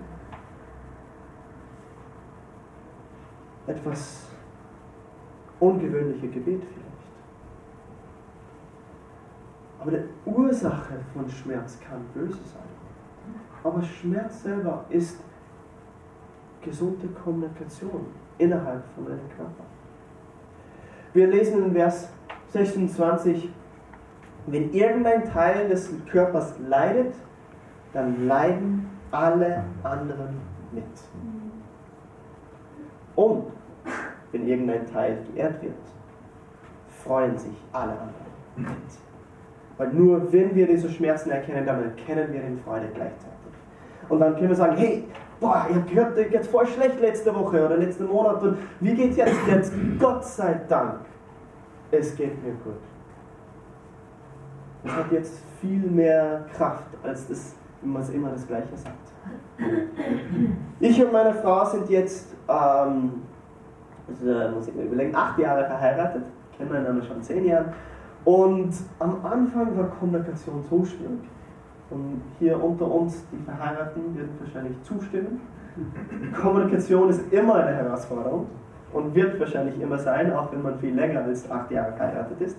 Etwas 3.65 4.27
ungewöhnliche 5.59 6.27
Gebet 6.27 6.63
vielleicht. 6.63 6.89
Aber 9.79 9.91
die 9.91 10.03
Ursache 10.25 10.95
von 11.13 11.29
Schmerz 11.29 11.79
kann 11.79 12.01
böse 12.13 12.39
sein. 12.43 12.61
Aber 13.63 13.81
Schmerz 13.81 14.43
selber 14.43 14.85
ist 14.89 15.19
gesunde 16.63 17.07
Kommunikation 17.23 18.07
innerhalb 18.37 18.83
von 18.95 19.07
einem 19.07 19.29
Körper. 19.35 19.63
Wir 21.13 21.27
lesen 21.27 21.65
in 21.65 21.73
Vers 21.73 22.09
26, 22.49 23.49
wenn 24.47 24.71
irgendein 24.71 25.25
Teil 25.25 25.67
des 25.67 25.91
Körpers 26.09 26.55
leidet, 26.59 27.13
dann 27.93 28.27
leiden 28.27 28.89
alle 29.11 29.63
anderen 29.83 30.37
mit. 30.71 30.83
Und 33.15 33.45
wenn 34.31 34.47
irgendein 34.47 34.85
Teil 34.85 35.17
geehrt 35.33 35.61
wird, 35.61 35.73
freuen 37.03 37.37
sich 37.37 37.55
alle 37.71 37.91
anderen 37.91 38.15
mit. 38.55 38.67
Weil 39.77 39.93
nur 39.93 40.31
wenn 40.31 40.53
wir 40.53 40.67
diese 40.67 40.89
Schmerzen 40.89 41.31
erkennen, 41.31 41.65
dann 41.65 41.83
erkennen 41.83 42.31
wir 42.31 42.41
den 42.41 42.59
Freude 42.59 42.87
gleichzeitig. 42.93 43.37
Und 44.09 44.19
dann 44.19 44.35
können 44.35 44.49
wir 44.49 44.55
sagen, 44.55 44.77
hey, 44.77 45.05
boah, 45.39 45.65
ich 45.69 45.75
habe 45.75 45.89
gehört, 45.89 46.17
dir 46.17 46.25
geht's 46.25 46.47
voll 46.47 46.67
schlecht 46.67 46.99
letzte 46.99 47.33
Woche 47.33 47.65
oder 47.65 47.77
letzten 47.77 48.07
Monat 48.07 48.41
und 48.43 48.57
wie 48.79 48.93
geht's 48.93 49.17
jetzt? 49.17 49.35
Jetzt, 49.47 49.73
Gott 49.99 50.23
sei 50.25 50.59
Dank, 50.67 50.99
es 51.91 52.15
geht 52.15 52.43
mir 52.43 52.53
gut. 52.53 52.81
Das 54.83 54.95
hat 54.95 55.11
jetzt 55.11 55.41
viel 55.59 55.89
mehr 55.89 56.45
Kraft, 56.55 56.85
als 57.03 57.27
das, 57.27 57.55
wenn 57.81 57.91
man 57.91 58.13
immer 58.13 58.31
das 58.31 58.47
Gleiche 58.47 58.75
sagt. 58.75 58.95
Ich 60.79 61.03
und 61.03 61.11
meine 61.11 61.33
Frau 61.33 61.65
sind 61.65 61.89
jetzt, 61.89 62.33
ähm, 62.47 63.23
also, 64.07 64.55
muss 64.55 64.67
ich 64.67 64.75
mir 64.75 64.83
überlegen, 64.83 65.13
acht 65.15 65.37
Jahre 65.37 65.65
verheiratet, 65.65 66.23
kennen 66.57 66.73
einander 66.73 67.03
schon 67.03 67.21
zehn 67.21 67.45
Jahre. 67.45 67.73
Und 68.23 68.73
am 68.99 69.25
Anfang 69.25 69.77
war 69.77 69.87
Kommunikation 69.87 70.63
so 70.69 70.85
schwierig. 70.85 71.19
Und 71.89 72.21
hier 72.37 72.61
unter 72.61 72.89
uns, 72.89 73.25
die 73.31 73.43
Verheirateten, 73.43 74.15
werden 74.15 74.37
wahrscheinlich 74.39 74.81
zustimmen. 74.83 75.41
Kommunikation 76.41 77.09
ist 77.09 77.31
immer 77.31 77.55
eine 77.55 77.75
Herausforderung 77.75 78.47
und 78.93 79.15
wird 79.15 79.39
wahrscheinlich 79.39 79.79
immer 79.79 79.97
sein, 79.97 80.33
auch 80.33 80.51
wenn 80.51 80.61
man 80.61 80.79
viel 80.79 80.93
länger 80.93 81.23
als 81.23 81.49
acht 81.49 81.71
Jahre 81.71 81.93
verheiratet 81.93 82.41
ist. 82.41 82.57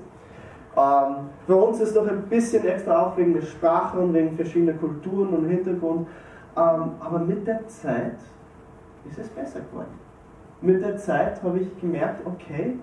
Ähm, 0.77 1.15
für 1.47 1.57
uns 1.57 1.81
ist 1.81 1.91
es 1.91 1.95
noch 1.95 2.09
ein 2.09 2.23
bisschen 2.23 2.65
extra 2.65 3.07
auch 3.07 3.17
wegen 3.17 3.35
der 3.35 3.43
Sprache 3.43 3.99
und 3.99 4.15
wegen 4.15 4.37
verschiedener 4.37 4.75
Kulturen 4.75 5.29
und 5.31 5.49
Hintergrund. 5.49 6.07
Ähm, 6.57 6.91
aber 7.01 7.19
mit 7.19 7.47
der 7.47 7.67
Zeit 7.69 8.19
ist 9.09 9.19
es 9.19 9.29
besser 9.29 9.61
geworden. 9.61 9.99
Mit 10.61 10.83
der 10.83 10.97
Zeit 10.97 11.43
habe 11.43 11.59
ich 11.59 11.81
gemerkt, 11.81 12.21
okay, 12.27 12.77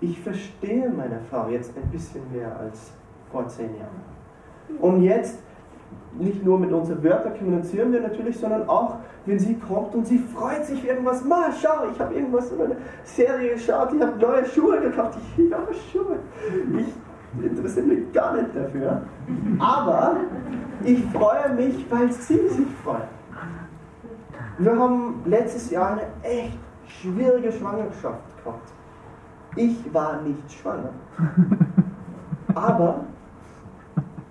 ich 0.00 0.20
verstehe 0.20 0.88
meine 0.88 1.18
Frau 1.30 1.48
jetzt 1.48 1.76
ein 1.76 1.90
bisschen 1.90 2.22
mehr 2.32 2.56
als 2.58 2.92
vor 3.30 3.46
zehn 3.48 3.70
Jahren. 3.76 4.80
Und 4.80 5.02
jetzt 5.02 5.42
nicht 6.18 6.44
nur 6.44 6.58
mit 6.58 6.72
unseren 6.72 7.02
Wörtern 7.02 7.36
kommunizieren 7.36 7.92
wir 7.92 8.00
natürlich, 8.00 8.38
sondern 8.38 8.68
auch, 8.68 8.96
wenn 9.26 9.38
sie 9.38 9.56
kommt 9.56 9.94
und 9.94 10.06
sie 10.06 10.18
freut 10.18 10.64
sich 10.64 10.80
für 10.80 10.88
irgendwas. 10.88 11.24
Ma, 11.24 11.46
schau, 11.60 11.88
ich 11.92 12.00
habe 12.00 12.14
irgendwas 12.14 12.52
in 12.52 12.60
einer 12.60 12.76
Serie 13.02 13.54
geschaut, 13.54 13.92
ich 13.94 14.00
habe 14.00 14.18
neue 14.18 14.46
Schuhe 14.46 14.80
gekauft. 14.80 15.18
Ich 15.36 15.52
habe 15.52 15.74
Schuhe. 15.92 16.18
Ich 16.78 17.44
interessiere 17.44 17.86
mich 17.86 18.12
gar 18.12 18.34
nicht 18.34 18.54
dafür. 18.54 19.02
Aber 19.58 20.16
ich 20.84 21.04
freue 21.06 21.54
mich, 21.54 21.84
weil 21.90 22.12
sie 22.12 22.48
sich 22.48 22.68
freut. 22.84 23.08
Wir 24.58 24.78
haben 24.78 25.22
letztes 25.24 25.70
Jahr 25.70 25.92
eine 25.92 26.02
echt 26.22 26.58
schwierige 26.86 27.50
Schwangerschaft 27.50 28.44
gehabt. 28.44 28.72
Ich 29.56 29.92
war 29.92 30.20
nicht 30.22 30.52
schwanger. 30.52 30.90
Aber 32.54 33.00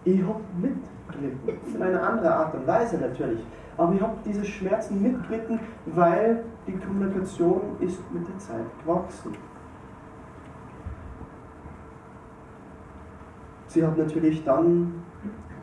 ich 0.05 0.21
habe 0.21 0.39
mit 0.61 0.77
in 1.23 1.81
einer 1.81 2.03
anderen 2.03 2.33
Art 2.33 2.53
und 2.53 2.67
Weise 2.67 2.97
natürlich. 2.97 3.43
Aber 3.77 3.93
ich 3.93 4.01
habe 4.01 4.13
diese 4.25 4.45
Schmerzen 4.45 5.01
mitgelitten, 5.01 5.59
weil 5.87 6.43
die 6.67 6.73
Kommunikation 6.73 7.61
ist 7.79 7.99
mit 8.13 8.27
der 8.27 8.37
Zeit 8.37 8.65
gewachsen. 8.83 9.35
Sie 13.67 13.85
hat 13.85 13.97
natürlich 13.97 14.43
dann, 14.43 15.03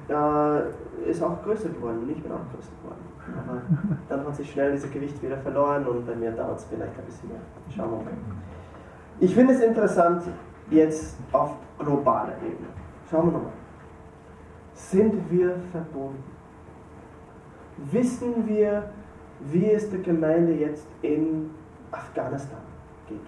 äh, 0.08 1.08
ist 1.08 1.22
auch 1.22 1.40
größer 1.44 1.68
geworden 1.68 2.00
und 2.02 2.10
ich 2.10 2.20
bin 2.20 2.32
auch 2.32 2.40
größer 2.52 2.72
geworden. 2.82 3.04
Aber 3.46 3.62
dann 4.08 4.26
hat 4.26 4.34
sich 4.34 4.50
schnell 4.50 4.72
dieses 4.72 4.90
Gewicht 4.90 5.22
wieder 5.22 5.38
verloren 5.38 5.86
und 5.86 6.04
bei 6.04 6.16
mir 6.16 6.32
dauert 6.32 6.58
es 6.58 6.64
vielleicht 6.64 6.98
ein 6.98 7.04
bisschen 7.04 7.28
mehr. 7.28 7.40
Schauen 7.68 7.90
wir 7.90 7.96
mal. 7.98 8.12
Ich 9.20 9.32
finde 9.32 9.54
es 9.54 9.60
interessant 9.60 10.24
jetzt 10.70 11.16
auf 11.30 11.52
globaler 11.78 12.36
Ebene. 12.38 12.68
Schauen 13.08 13.26
wir 13.26 13.32
nochmal 13.32 13.52
sind 14.88 15.30
wir 15.30 15.56
verbunden. 15.70 16.24
Wissen 17.90 18.46
wir, 18.46 18.90
wie 19.40 19.70
es 19.70 19.90
der 19.90 20.00
Gemeinde 20.00 20.52
jetzt 20.52 20.86
in 21.02 21.50
Afghanistan 21.90 22.60
geht? 23.08 23.18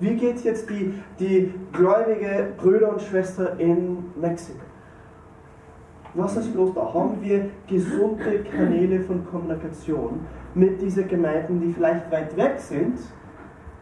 Wie 0.00 0.16
geht 0.16 0.36
es 0.36 0.44
jetzt 0.44 0.68
die, 0.68 0.94
die 1.18 1.54
gläubige 1.72 2.48
Brüder 2.56 2.92
und 2.92 3.02
Schwestern 3.02 3.58
in 3.58 4.04
Mexiko? 4.20 4.60
Was 6.14 6.36
ist 6.36 6.54
los 6.54 6.74
da? 6.74 6.92
Haben 6.92 7.22
wir 7.22 7.48
gesunde 7.66 8.44
Kanäle 8.44 9.00
von 9.00 9.24
Kommunikation 9.26 10.20
mit 10.54 10.80
diesen 10.82 11.08
Gemeinden, 11.08 11.60
die 11.60 11.72
vielleicht 11.72 12.10
weit 12.10 12.36
weg 12.36 12.58
sind? 12.58 12.98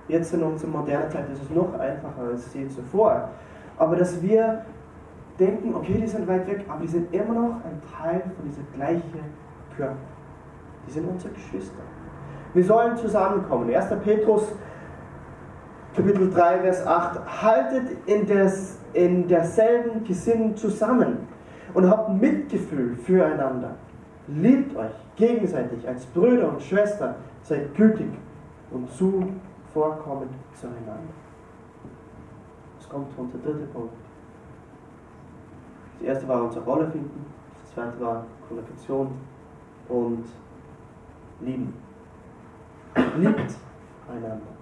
Jetzt 0.06 0.34
in 0.34 0.42
unserer 0.42 0.70
modernen 0.70 1.10
Zeit 1.10 1.28
ist 1.30 1.42
es 1.42 1.50
noch 1.50 1.72
einfacher 1.74 2.22
als 2.30 2.52
je 2.54 2.68
zuvor. 2.68 3.30
Aber 3.78 3.96
dass 3.96 4.20
wir 4.22 4.64
denken, 5.40 5.74
okay, 5.74 5.98
die 6.00 6.06
sind 6.06 6.28
weit 6.28 6.46
weg, 6.46 6.64
aber 6.68 6.82
die 6.82 6.88
sind 6.88 7.12
immer 7.12 7.34
noch 7.34 7.64
ein 7.64 7.80
Teil 7.90 8.20
von 8.20 8.44
dieser 8.44 8.62
gleichen 8.74 9.20
Körper. 9.76 9.96
Die 10.86 10.90
sind 10.92 11.08
unsere 11.08 11.32
Geschwister. 11.32 11.82
Wir 12.52 12.64
sollen 12.64 12.96
zusammenkommen. 12.96 13.74
1. 13.74 13.86
Petrus 14.04 14.52
Kapitel 15.94 16.30
3, 16.30 16.60
Vers 16.60 16.86
8. 16.86 17.42
Haltet 17.42 17.96
in, 18.06 18.26
des, 18.26 18.78
in 18.92 19.26
derselben 19.26 20.04
Gesinnung 20.04 20.56
zusammen 20.56 21.28
und 21.74 21.88
habt 21.88 22.10
Mitgefühl 22.20 22.96
füreinander. 22.96 23.74
Liebt 24.28 24.76
euch 24.76 24.92
gegenseitig 25.16 25.86
als 25.88 26.06
Brüder 26.06 26.48
und 26.50 26.62
Schwestern. 26.62 27.16
Seid 27.42 27.74
gütig 27.74 28.10
und 28.70 28.88
zuvorkommend 28.92 30.30
zueinander. 30.54 30.98
Das 32.78 32.88
kommt 32.88 33.08
unser 33.16 33.38
dritter 33.38 33.66
Punkt. 33.72 33.94
Das 36.00 36.08
erste 36.08 36.28
war 36.28 36.44
unsere 36.44 36.64
Rolle 36.64 36.90
finden, 36.90 37.26
das 37.62 37.74
zweite 37.74 38.00
war 38.00 38.24
Kommunikation 38.48 39.12
und 39.88 40.24
Lieben. 41.40 41.74
Liebt 43.18 43.54
einander. 44.08 44.59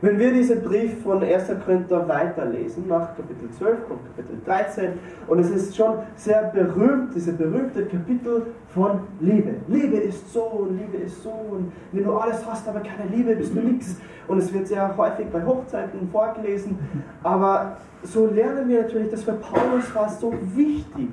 Wenn 0.00 0.18
wir 0.18 0.32
diesen 0.32 0.62
Brief 0.62 1.02
von 1.02 1.22
1. 1.22 1.50
Korinther 1.64 2.06
weiterlesen, 2.08 2.86
nach 2.88 3.16
Kapitel 3.16 3.50
12 3.50 3.88
kommt 3.88 4.00
Kapitel 4.16 4.38
13, 4.44 4.92
und 5.26 5.38
es 5.38 5.50
ist 5.50 5.76
schon 5.76 5.98
sehr 6.14 6.42
berühmt, 6.54 7.14
diese 7.14 7.32
berühmte 7.32 7.86
Kapitel 7.86 8.46
von 8.68 9.00
Liebe. 9.20 9.54
Liebe 9.68 9.96
ist 9.96 10.32
so 10.32 10.42
und 10.42 10.78
Liebe 10.78 10.98
ist 10.98 11.22
so, 11.22 11.30
und 11.30 11.72
wenn 11.92 12.04
du 12.04 12.12
alles 12.12 12.44
hast, 12.46 12.68
aber 12.68 12.80
keine 12.80 13.08
Liebe, 13.10 13.34
bist 13.36 13.54
du 13.54 13.60
nichts. 13.60 13.96
Und 14.26 14.38
es 14.38 14.52
wird 14.52 14.66
sehr 14.66 14.96
häufig 14.96 15.26
bei 15.30 15.44
Hochzeiten 15.44 16.08
vorgelesen, 16.10 16.78
aber 17.22 17.76
so 18.02 18.26
lernen 18.26 18.68
wir 18.68 18.82
natürlich, 18.82 19.10
dass 19.10 19.22
für 19.22 19.34
Paulus 19.34 19.94
war 19.94 20.06
es 20.06 20.20
so 20.20 20.32
wichtig, 20.54 21.10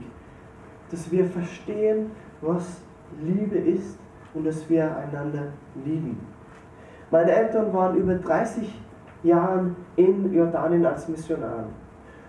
dass 0.89 1.11
wir 1.11 1.25
verstehen, 1.25 2.11
was 2.41 2.81
Liebe 3.21 3.57
ist 3.57 3.97
und 4.33 4.45
dass 4.45 4.69
wir 4.69 4.95
einander 4.97 5.47
lieben. 5.85 6.19
Meine 7.11 7.31
Eltern 7.31 7.73
waren 7.73 7.97
über 7.97 8.15
30 8.15 8.73
Jahre 9.23 9.75
in 9.97 10.33
Jordanien 10.33 10.85
als 10.85 11.09
Missionar. 11.09 11.65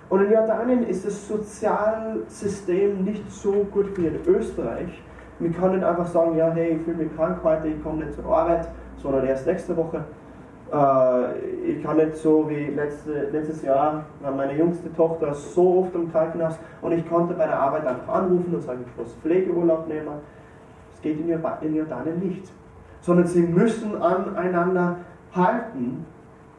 Und 0.08 0.24
in 0.24 0.32
Jordanien 0.32 0.82
ist 0.88 1.06
das 1.06 1.28
Sozialsystem 1.28 3.04
nicht 3.04 3.30
so 3.30 3.52
gut 3.70 3.96
wie 3.96 4.08
in 4.08 4.18
Österreich. 4.26 5.00
Wir 5.38 5.50
können 5.52 5.84
einfach 5.84 6.06
sagen, 6.06 6.36
ja, 6.36 6.50
hey, 6.50 6.76
ich 6.76 6.82
fühle 6.82 6.98
mich 6.98 7.16
krank 7.16 7.38
heute, 7.44 7.68
ich 7.68 7.82
komme 7.82 8.04
nicht 8.04 8.14
zur 8.14 8.26
Arbeit, 8.26 8.68
sondern 8.96 9.24
erst 9.24 9.46
nächste 9.46 9.76
Woche. 9.76 10.04
Äh, 10.72 11.70
ich 11.70 11.82
kann 11.82 11.96
nicht 11.96 12.16
so 12.16 12.50
wie 12.50 12.66
letzte, 12.66 13.28
letztes 13.30 13.62
Jahr, 13.62 14.04
war 14.20 14.32
meine 14.32 14.56
jüngste 14.56 14.92
Tochter 14.94 15.32
so 15.32 15.80
oft 15.80 15.94
im 15.94 16.10
Krankenhaus 16.10 16.58
und 16.80 16.92
ich 16.92 17.08
konnte 17.08 17.34
bei 17.34 17.46
der 17.46 17.58
Arbeit 17.58 17.86
einfach 17.86 18.12
anrufen 18.12 18.54
und 18.54 18.62
sagen, 18.62 18.84
ich 18.84 18.96
muss 19.00 19.14
Pflegeurlaub 19.22 19.86
nehmen. 19.86 20.08
Das 20.90 21.00
geht 21.02 21.20
in 21.20 21.28
Jordanien 21.74 22.18
nicht. 22.18 22.52
Sondern 23.02 23.26
sie 23.26 23.42
müssen 23.42 24.00
aneinander 24.00 24.97
halten, 25.35 26.06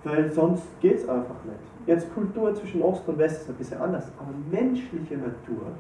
weil 0.04 0.32
sonst 0.32 0.64
geht 0.82 0.98
es 0.98 1.10
einfach 1.10 1.44
nicht. 1.46 1.60
Jetzt 1.88 2.14
Kultur 2.14 2.54
zwischen 2.54 2.82
Ost 2.82 3.08
und 3.08 3.18
West 3.18 3.42
ist 3.42 3.50
ein 3.50 3.56
bisschen 3.56 3.82
anders, 3.82 4.12
aber 4.20 4.32
menschliche 4.52 5.16
Natur 5.18 5.72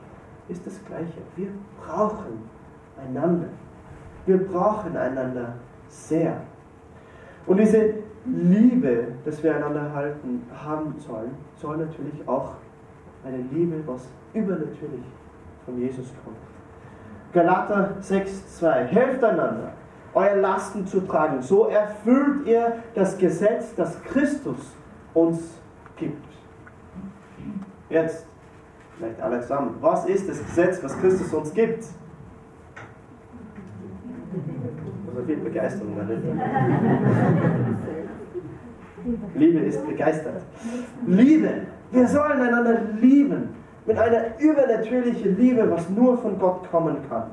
ist 0.49 0.65
das 0.65 0.83
Gleiche. 0.85 1.21
Wir 1.35 1.47
brauchen 1.85 2.49
einander. 2.97 3.47
Wir 4.25 4.37
brauchen 4.37 4.97
einander 4.97 5.53
sehr. 5.87 6.41
Und 7.45 7.57
diese 7.57 7.95
Liebe, 8.25 9.07
dass 9.25 9.43
wir 9.43 9.55
einander 9.55 9.93
halten, 9.93 10.43
haben 10.53 10.95
sollen, 10.97 11.31
soll 11.55 11.77
natürlich 11.77 12.25
auch 12.27 12.53
eine 13.25 13.37
Liebe, 13.51 13.83
was 13.85 14.07
übernatürlich 14.33 15.03
von 15.65 15.77
Jesus 15.77 16.13
kommt. 16.23 16.37
Galater 17.33 17.95
6,2 18.01 18.71
Helft 18.85 19.23
einander, 19.23 19.71
eure 20.13 20.39
Lasten 20.39 20.85
zu 20.85 21.01
tragen. 21.01 21.41
So 21.41 21.67
erfüllt 21.67 22.45
ihr 22.45 22.79
das 22.95 23.17
Gesetz, 23.17 23.73
das 23.75 24.01
Christus 24.03 24.57
uns 25.13 25.39
gibt. 25.97 26.25
Jetzt, 27.89 28.25
vielleicht 28.97 29.21
alle 29.21 29.41
zusammen. 29.41 29.75
Was 29.81 30.05
ist 30.05 30.29
das 30.29 30.39
Gesetz, 30.43 30.83
was 30.83 30.97
Christus 30.99 31.33
uns 31.33 31.53
gibt? 31.53 31.85
Also 35.07 35.25
viel 35.25 35.37
Begeisterung 35.37 35.95
da 35.95 36.03
Liebe 39.35 39.59
ist 39.59 39.85
begeistert. 39.85 40.41
Liebe. 41.05 41.49
Wir 41.91 42.07
sollen 42.07 42.41
einander 42.41 42.79
lieben. 42.99 43.49
Mit 43.85 43.97
einer 43.97 44.39
übernatürlichen 44.39 45.37
Liebe, 45.37 45.69
was 45.69 45.89
nur 45.89 46.17
von 46.17 46.39
Gott 46.39 46.69
kommen 46.71 46.97
kann. 47.09 47.31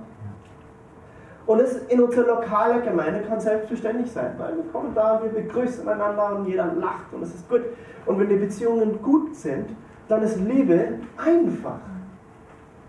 Und 1.46 1.60
es 1.60 1.76
in 1.88 2.00
unserer 2.00 2.26
lokalen 2.26 2.82
Gemeinde 2.82 3.22
kann 3.22 3.40
selbstverständlich 3.40 4.12
sein, 4.12 4.34
weil 4.38 4.56
wir 4.56 4.64
kommen 4.72 4.94
da 4.94 5.20
wir 5.22 5.30
begrüßen 5.30 5.88
einander 5.88 6.36
und 6.36 6.46
jeder 6.46 6.72
lacht 6.74 7.12
und 7.12 7.22
es 7.22 7.34
ist 7.34 7.48
gut. 7.48 7.62
Und 8.06 8.18
wenn 8.18 8.28
die 8.28 8.36
Beziehungen 8.36 9.02
gut 9.02 9.34
sind, 9.34 9.70
dann 10.08 10.22
ist 10.22 10.36
Liebe 10.36 10.98
einfach. 11.16 11.80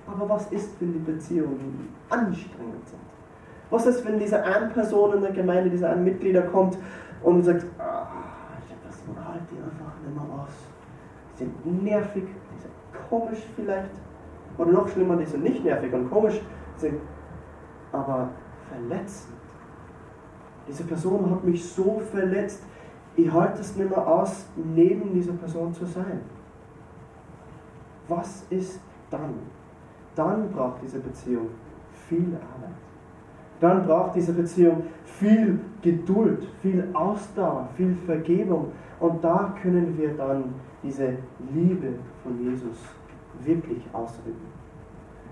Aber 0.06 0.30
was 0.30 0.52
ist, 0.52 0.70
wenn 0.80 0.94
die 0.94 1.00
Beziehungen 1.00 1.96
anstrengend 2.10 2.88
sind? 2.88 3.00
Was 3.70 3.86
ist, 3.86 4.06
wenn 4.06 4.20
diese 4.20 4.44
eine 4.44 4.68
Person 4.68 5.16
in 5.16 5.22
der 5.22 5.32
Gemeinde, 5.32 5.70
dieser 5.70 5.92
ein 5.92 6.04
Mitglieder 6.04 6.42
kommt 6.42 6.78
und 7.24 7.44
sagt, 7.44 7.66
ah, 7.80 8.08
und 9.08 9.28
halt 9.28 9.42
die 9.52 9.58
einfach 9.58 9.94
nicht 10.04 10.16
mehr 10.16 10.40
aus. 10.40 10.50
Die 11.34 11.38
sind 11.44 11.84
nervig, 11.84 12.24
die 12.24 12.62
sind 12.62 12.74
komisch 13.10 13.40
vielleicht. 13.56 13.92
Oder 14.58 14.72
noch 14.72 14.88
schlimmer, 14.90 15.16
die 15.16 15.26
sind 15.26 15.44
nicht 15.44 15.64
nervig 15.64 15.94
und 15.94 16.10
komisch, 16.10 16.40
sind 16.78 17.00
aber 17.92 18.30
verletzend. 18.70 19.36
Diese 20.68 20.84
Person 20.84 21.30
hat 21.32 21.44
mich 21.44 21.64
so 21.68 22.00
verletzt, 22.12 22.64
ich 23.16 23.32
halte 23.32 23.62
es 23.62 23.76
nicht 23.76 23.90
mehr 23.90 24.08
aus, 24.08 24.46
neben 24.56 25.14
dieser 25.14 25.34
Person 25.34 25.74
zu 25.74 25.86
sein. 25.86 26.22
Was 28.08 28.46
ist 28.50 28.80
dann? 29.10 29.34
Dann 30.16 30.52
braucht 30.52 30.82
diese 30.82 31.00
Beziehung 31.00 31.50
viel 32.08 32.36
Arbeit. 32.36 32.76
Dann 33.60 33.86
braucht 33.86 34.16
diese 34.16 34.34
Beziehung 34.34 34.84
viel 35.06 35.60
Geduld, 35.82 36.48
viel 36.62 36.90
Ausdauer, 36.94 37.70
viel 37.76 37.96
Vergebung, 38.06 38.72
und 39.00 39.24
da 39.24 39.56
können 39.62 39.98
wir 39.98 40.16
dann 40.16 40.54
diese 40.84 41.18
Liebe 41.54 41.94
von 42.24 42.40
Jesus 42.40 42.78
wirklich 43.40 43.84
ausüben. 43.94 44.61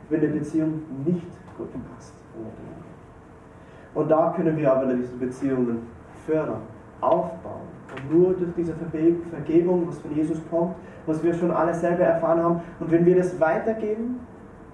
Wenn 0.09 0.21
die 0.21 0.27
Beziehung 0.27 0.81
nicht 1.05 1.27
gut 1.57 1.69
passt. 1.93 2.13
Und 3.93 4.09
da 4.09 4.33
können 4.35 4.57
wir 4.57 4.71
aber 4.71 4.93
diese 4.93 5.15
Beziehungen 5.15 5.87
fördern, 6.25 6.61
aufbauen. 7.01 7.67
Und 7.95 8.11
nur 8.11 8.33
durch 8.33 8.53
diese 8.55 8.73
Vergebung, 8.73 9.87
was 9.87 9.99
von 9.99 10.15
Jesus 10.15 10.39
kommt, 10.49 10.75
was 11.05 11.23
wir 11.23 11.33
schon 11.33 11.51
alle 11.51 11.73
selber 11.73 12.03
erfahren 12.03 12.41
haben, 12.41 12.61
und 12.79 12.91
wenn 12.91 13.05
wir 13.05 13.15
das 13.15 13.39
weitergeben, 13.39 14.19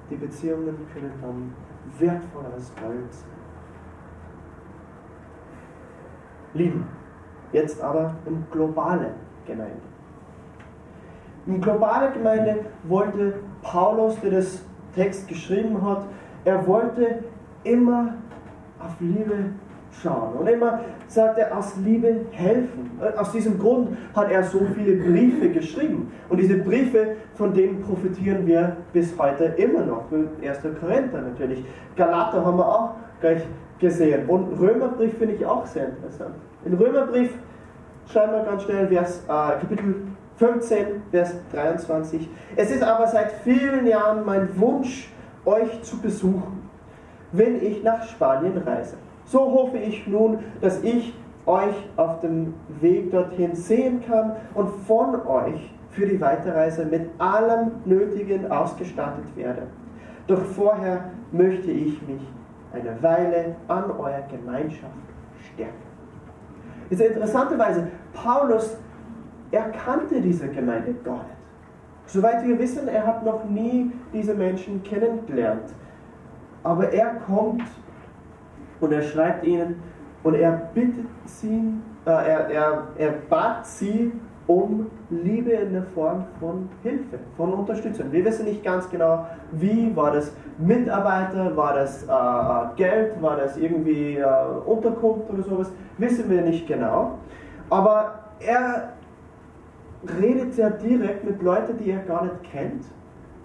die 0.10 0.16
Beziehungen 0.16 0.76
können 0.94 1.12
dann 1.22 1.54
wertvoller 1.98 2.54
als 2.54 2.74
Gold 2.76 3.14
sein. 3.14 3.30
Lieben. 6.54 6.86
Jetzt 7.52 7.82
aber 7.82 8.16
in 8.26 8.46
globale 8.52 9.12
Gemeinde. 9.46 9.82
In 11.46 11.62
globale 11.62 12.12
Gemeinde 12.12 12.66
wollte 12.84 13.36
Paulus, 13.62 14.20
der 14.20 14.32
das 14.32 14.66
Text 14.96 15.28
geschrieben 15.28 15.82
hat, 15.86 16.06
er 16.46 16.66
wollte 16.66 17.24
immer 17.64 18.16
auf 18.80 18.96
Liebe 19.00 19.52
schauen 20.02 20.34
und 20.38 20.48
immer 20.48 20.82
sagt 21.08 21.38
er 21.38 21.58
aus 21.58 21.76
Liebe 21.84 22.26
helfen. 22.32 22.92
Aus 23.18 23.32
diesem 23.32 23.60
Grund 23.60 23.98
hat 24.16 24.30
er 24.32 24.44
so 24.44 24.60
viele 24.76 24.98
Briefe 24.98 25.50
geschrieben 25.50 26.12
und 26.30 26.40
diese 26.40 26.58
Briefe, 26.58 27.16
von 27.36 27.54
denen 27.54 27.82
profitieren 27.82 28.46
wir 28.46 28.78
bis 28.94 29.18
heute 29.18 29.46
immer 29.58 29.86
noch. 29.86 30.06
1. 30.12 30.60
Korinther 30.80 31.22
natürlich, 31.22 31.64
Galater 31.96 32.46
haben 32.46 32.58
wir 32.58 32.68
auch 32.68 32.92
gleich 33.22 33.44
gesehen 33.80 34.28
und 34.28 34.60
Römerbrief 34.60 35.18
finde 35.18 35.36
ich 35.36 35.46
auch 35.46 35.66
sehr 35.66 35.90
interessant. 35.90 36.36
In 36.66 36.74
Römerbrief 36.74 37.32
schreiben 38.08 38.34
wir 38.34 38.44
ganz 38.44 38.64
schnell 38.64 38.88
Vers, 38.88 39.24
äh, 39.28 39.60
Kapitel 39.60 39.96
15, 40.38 41.04
Vers 41.12 41.34
23. 41.54 42.30
Es 42.56 42.72
ist 42.72 42.84
aber 42.84 43.08
seit 43.08 43.32
vielen 43.44 43.88
Jahren 43.88 44.26
mein 44.26 44.60
Wunsch, 44.60 45.12
euch 45.46 45.82
zu 45.84 46.00
besuchen, 46.00 46.70
wenn 47.32 47.62
ich 47.62 47.84
nach 47.84 48.04
Spanien 48.08 48.58
reise. 48.58 48.98
So 49.26 49.40
hoffe 49.40 49.78
ich 49.78 50.08
nun, 50.08 50.40
dass 50.62 50.84
ich 50.84 51.14
euch 51.46 51.76
auf 51.98 52.20
dem 52.22 52.56
Weg 52.82 53.12
dorthin 53.12 53.56
sehen 53.56 54.04
kann 54.08 54.36
und 54.56 54.70
von 54.88 55.26
euch 55.28 55.72
für 55.92 56.08
die 56.08 56.20
Weiterreise 56.20 56.86
mit 56.86 57.10
allem 57.20 57.72
Nötigen 57.86 58.52
ausgestattet 58.52 59.36
werde. 59.36 59.64
Doch 60.28 60.42
vorher 60.42 61.12
möchte 61.32 61.70
ich 61.70 62.02
mich 62.08 62.22
eine 62.74 63.02
Weile 63.02 63.56
an 63.68 63.92
eurer 63.92 64.24
Gemeinschaft 64.24 64.92
stärken 65.54 65.86
ist 66.90 67.02
interessanterweise, 67.02 67.88
Paulus, 68.14 68.78
er 69.52 69.70
kannte 69.70 70.22
diese 70.22 70.48
Gemeinde 70.48 70.94
gar 71.04 71.24
nicht. 71.24 71.36
Soweit 72.08 72.46
wir 72.46 72.58
wissen, 72.60 72.88
er 72.88 73.06
hat 73.06 73.26
noch 73.26 73.44
nie 73.46 73.92
diese 74.14 74.34
Menschen 74.34 74.84
kennengelernt. 74.84 75.74
Aber 76.64 76.92
er 76.92 77.16
kommt 77.26 77.64
und 78.80 78.92
er 78.92 79.02
schreibt 79.02 79.46
ihnen 79.46 79.82
und 80.24 80.36
er 80.36 80.52
bittet 80.74 81.06
sie, 81.26 81.74
äh, 82.06 82.10
er, 82.10 82.50
er, 82.50 82.88
er 82.98 83.12
bat 83.30 83.66
sie 83.66 84.12
um 84.48 84.88
Liebe 85.10 85.52
in 85.52 85.74
der 85.74 85.84
Form 85.84 86.24
von 86.40 86.70
Hilfe, 86.84 87.20
von 87.36 87.54
Unterstützung. 87.54 88.12
Wir 88.12 88.24
wissen 88.26 88.46
nicht 88.46 88.64
ganz 88.64 88.90
genau, 88.90 89.26
wie 89.52 89.96
war 89.96 90.12
das 90.12 90.32
Mitarbeiter, 90.60 91.56
war 91.58 91.74
das 91.74 92.04
äh, 92.04 92.76
Geld, 92.76 93.22
war 93.22 93.38
das 93.38 93.58
irgendwie 93.58 94.18
äh, 94.18 94.26
Unterkunft 94.66 95.30
oder 95.32 95.44
sowas, 95.44 95.72
wissen 95.98 96.30
wir 96.30 96.42
nicht 96.42 96.68
genau. 96.68 97.18
Aber 97.70 98.20
er 98.40 98.94
redet 100.20 100.54
sehr 100.54 100.72
direkt 100.72 101.24
mit 101.24 101.42
Leuten, 101.42 101.78
die 101.78 101.92
er 101.92 102.00
gar 102.00 102.24
nicht 102.24 102.44
kennt, 102.44 102.86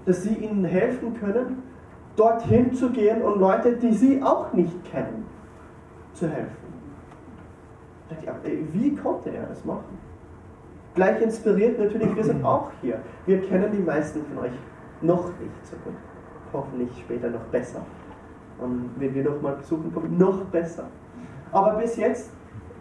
dass 0.06 0.22
sie 0.22 0.34
ihnen 0.34 0.64
helfen 0.64 1.14
können, 1.14 1.62
dorthin 2.16 2.72
zu 2.74 2.90
gehen 2.90 3.22
und 3.22 3.38
Leute, 3.38 3.76
die 3.76 3.92
sie 3.92 4.22
auch 4.22 4.52
nicht 4.52 4.84
kennen, 4.84 5.26
zu 6.14 6.28
helfen. 6.28 6.56
Wie 8.72 8.96
konnte 8.96 9.30
er 9.30 9.46
das 9.46 9.64
machen? 9.64 9.98
gleich 10.94 11.22
inspiriert 11.22 11.78
natürlich, 11.78 12.14
wir 12.14 12.24
sind 12.24 12.44
auch 12.44 12.70
hier. 12.82 13.00
Wir 13.26 13.40
kennen 13.40 13.70
die 13.72 13.82
meisten 13.82 14.24
von 14.26 14.44
euch 14.44 14.52
noch 15.00 15.26
nicht 15.40 15.66
so 15.66 15.76
gut. 15.84 15.94
Hoffentlich 16.52 16.90
später 16.98 17.30
noch 17.30 17.44
besser. 17.52 17.80
Und 18.58 18.90
wenn 18.98 19.14
wir 19.14 19.24
nochmal 19.24 19.56
besuchen 19.56 19.92
kommen, 19.94 20.18
noch 20.18 20.44
besser. 20.46 20.84
Aber 21.52 21.74
bis 21.78 21.96
jetzt, 21.96 22.32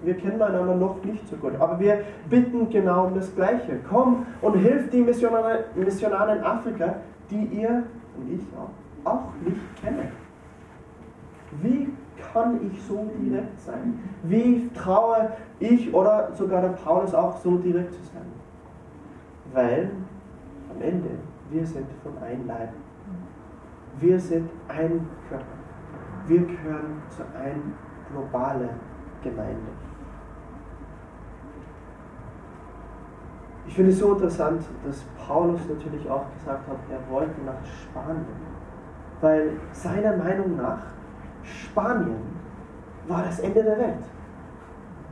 wir 0.03 0.15
kennen 0.15 0.41
einander 0.41 0.75
noch 0.75 1.03
nicht 1.03 1.27
so 1.27 1.35
gut. 1.35 1.53
Aber 1.59 1.79
wir 1.79 2.03
bitten 2.29 2.69
genau 2.69 3.07
um 3.07 3.15
das 3.15 3.33
Gleiche. 3.35 3.79
Komm 3.89 4.25
und 4.41 4.55
hilf 4.55 4.89
die 4.89 5.01
Missionare, 5.01 5.65
in 5.75 6.43
Afrika, 6.43 6.95
die 7.29 7.45
ihr 7.45 7.83
und 8.17 8.33
ich 8.33 8.41
auch, 8.57 9.11
auch 9.11 9.23
nicht 9.43 9.81
kennen. 9.81 10.11
Wie 11.61 11.89
kann 12.31 12.59
ich 12.67 12.81
so 12.83 13.09
direkt 13.19 13.59
sein? 13.59 13.99
Wie 14.23 14.69
traue 14.73 15.31
ich 15.59 15.93
oder 15.93 16.29
sogar 16.33 16.61
der 16.61 16.69
Paulus 16.69 17.13
auch 17.13 17.37
so 17.37 17.57
direkt 17.57 17.93
zu 17.93 18.03
sein? 18.03 18.25
Weil 19.53 19.91
am 20.69 20.81
Ende 20.81 21.09
wir 21.49 21.65
sind 21.65 21.87
von 22.03 22.15
ein 22.21 22.45
Leib. 22.45 22.69
Wir 23.99 24.19
sind 24.19 24.49
ein 24.67 25.07
Körper. 25.27 25.45
Wir 26.27 26.41
gehören 26.41 27.01
zu 27.09 27.23
einer 27.23 27.55
globalen 28.11 28.69
Gemeinde. 29.23 29.88
Ich 33.69 33.75
finde 33.75 33.91
es 33.91 33.99
so 33.99 34.13
interessant, 34.13 34.63
dass 34.83 34.97
Paulus 35.27 35.61
natürlich 35.69 36.09
auch 36.09 36.25
gesagt 36.39 36.67
hat, 36.67 36.77
er 36.89 37.13
wollte 37.13 37.39
nach 37.45 37.53
Spanien. 37.83 38.25
Weil 39.21 39.51
seiner 39.73 40.17
Meinung 40.17 40.57
nach 40.57 40.79
Spanien 41.43 42.17
war 43.07 43.23
das 43.23 43.39
Ende 43.39 43.61
der 43.61 43.77
Welt. 43.77 44.03